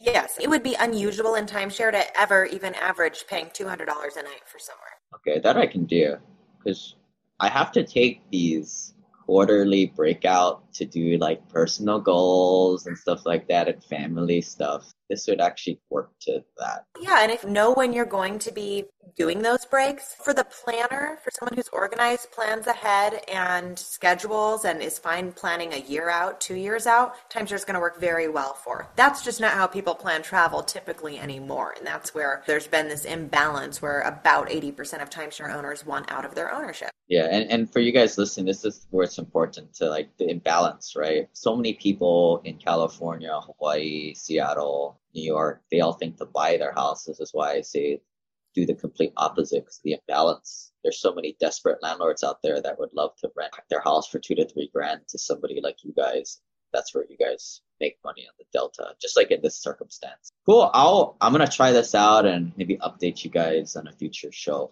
Yes, 0.03 0.37
it 0.39 0.49
would 0.49 0.63
be 0.63 0.75
unusual 0.79 1.35
in 1.35 1.45
timeshare 1.45 1.91
to 1.91 2.19
ever 2.19 2.45
even 2.45 2.75
average 2.75 3.25
paying 3.27 3.45
$200 3.47 3.81
a 3.81 3.85
night 3.85 4.43
for 4.45 4.59
somewhere. 4.59 4.97
Okay, 5.15 5.39
that 5.39 5.55
I 5.55 5.65
can 5.65 5.85
do 5.85 6.17
because 6.57 6.95
I 7.39 7.47
have 7.47 7.71
to 7.73 7.83
take 7.85 8.21
these 8.29 8.93
quarterly 9.25 9.85
breakout 9.95 10.73
to 10.73 10.85
do 10.85 11.17
like 11.17 11.47
personal 11.47 11.99
goals 12.01 12.87
and 12.87 12.97
stuff 12.97 13.25
like 13.25 13.47
that 13.47 13.69
and 13.69 13.81
family 13.81 14.41
stuff. 14.41 14.91
This 15.09 15.25
would 15.27 15.39
actually 15.39 15.79
work 15.89 16.11
to 16.23 16.43
that. 16.57 16.83
Yeah, 16.99 17.21
and 17.21 17.31
if 17.31 17.45
know 17.45 17.73
when 17.73 17.93
you're 17.93 18.05
going 18.05 18.39
to 18.39 18.51
be 18.51 18.85
doing 19.15 19.41
those 19.41 19.65
breaks. 19.65 20.15
For 20.15 20.33
the 20.33 20.45
planner, 20.45 21.17
for 21.23 21.31
someone 21.31 21.55
who's 21.55 21.69
organized, 21.69 22.31
plans 22.31 22.67
ahead 22.67 23.21
and 23.31 23.77
schedules 23.77 24.65
and 24.65 24.81
is 24.81 24.99
fine 24.99 25.31
planning 25.31 25.73
a 25.73 25.77
year 25.77 26.09
out, 26.09 26.41
two 26.41 26.55
years 26.55 26.87
out, 26.87 27.15
timeshare 27.29 27.53
is 27.53 27.65
going 27.65 27.75
to 27.75 27.79
work 27.79 27.99
very 27.99 28.27
well 28.27 28.53
for. 28.53 28.87
That's 28.95 29.23
just 29.23 29.39
not 29.39 29.53
how 29.53 29.67
people 29.67 29.95
plan 29.95 30.23
travel 30.23 30.63
typically 30.63 31.19
anymore. 31.19 31.73
And 31.77 31.85
that's 31.85 32.13
where 32.13 32.43
there's 32.47 32.67
been 32.67 32.87
this 32.87 33.05
imbalance 33.05 33.81
where 33.81 34.01
about 34.01 34.49
80% 34.49 35.01
of 35.01 35.09
timeshare 35.09 35.53
owners 35.53 35.85
want 35.85 36.11
out 36.11 36.25
of 36.25 36.35
their 36.35 36.53
ownership. 36.53 36.89
Yeah, 37.07 37.27
and, 37.29 37.49
and 37.51 37.71
for 37.71 37.79
you 37.79 37.91
guys 37.91 38.17
listening, 38.17 38.45
this 38.45 38.63
is 38.63 38.87
where 38.89 39.03
it's 39.03 39.17
important 39.17 39.73
to 39.75 39.89
like 39.89 40.09
the 40.17 40.29
imbalance, 40.29 40.95
right? 40.95 41.27
So 41.33 41.55
many 41.55 41.73
people 41.73 42.41
in 42.45 42.57
California, 42.57 43.39
Hawaii, 43.41 44.13
Seattle, 44.13 44.99
New 45.13 45.23
York, 45.23 45.61
they 45.69 45.81
all 45.81 45.93
think 45.93 46.17
to 46.17 46.25
buy 46.25 46.57
their 46.57 46.71
houses. 46.71 47.19
Is 47.19 47.33
why 47.33 47.53
I 47.53 47.61
say 47.61 48.01
do 48.53 48.65
the 48.65 48.75
complete 48.75 49.13
opposite 49.17 49.61
because 49.61 49.79
the 49.83 49.93
imbalance. 49.93 50.71
There's 50.83 50.99
so 50.99 51.13
many 51.13 51.35
desperate 51.39 51.81
landlords 51.81 52.23
out 52.23 52.41
there 52.43 52.61
that 52.61 52.77
would 52.79 52.93
love 52.93 53.15
to 53.17 53.29
rent 53.35 53.53
their 53.69 53.81
house 53.81 54.07
for 54.07 54.19
two 54.19 54.35
to 54.35 54.47
three 54.47 54.69
grand 54.73 55.01
to 55.09 55.17
somebody 55.17 55.59
like 55.61 55.83
you 55.83 55.93
guys. 55.95 56.41
That's 56.73 56.93
where 56.93 57.05
you 57.09 57.17
guys 57.17 57.61
make 57.79 57.97
money 58.03 58.25
on 58.27 58.33
the 58.37 58.45
delta, 58.51 58.95
just 59.01 59.15
like 59.15 59.31
in 59.31 59.41
this 59.41 59.61
circumstance. 59.61 60.31
Cool. 60.45 60.69
I'll 60.73 61.17
I'm 61.21 61.31
gonna 61.31 61.47
try 61.47 61.71
this 61.71 61.95
out 61.95 62.25
and 62.25 62.51
maybe 62.57 62.77
update 62.77 63.23
you 63.23 63.29
guys 63.29 63.75
on 63.75 63.87
a 63.87 63.93
future 63.93 64.31
show. 64.31 64.71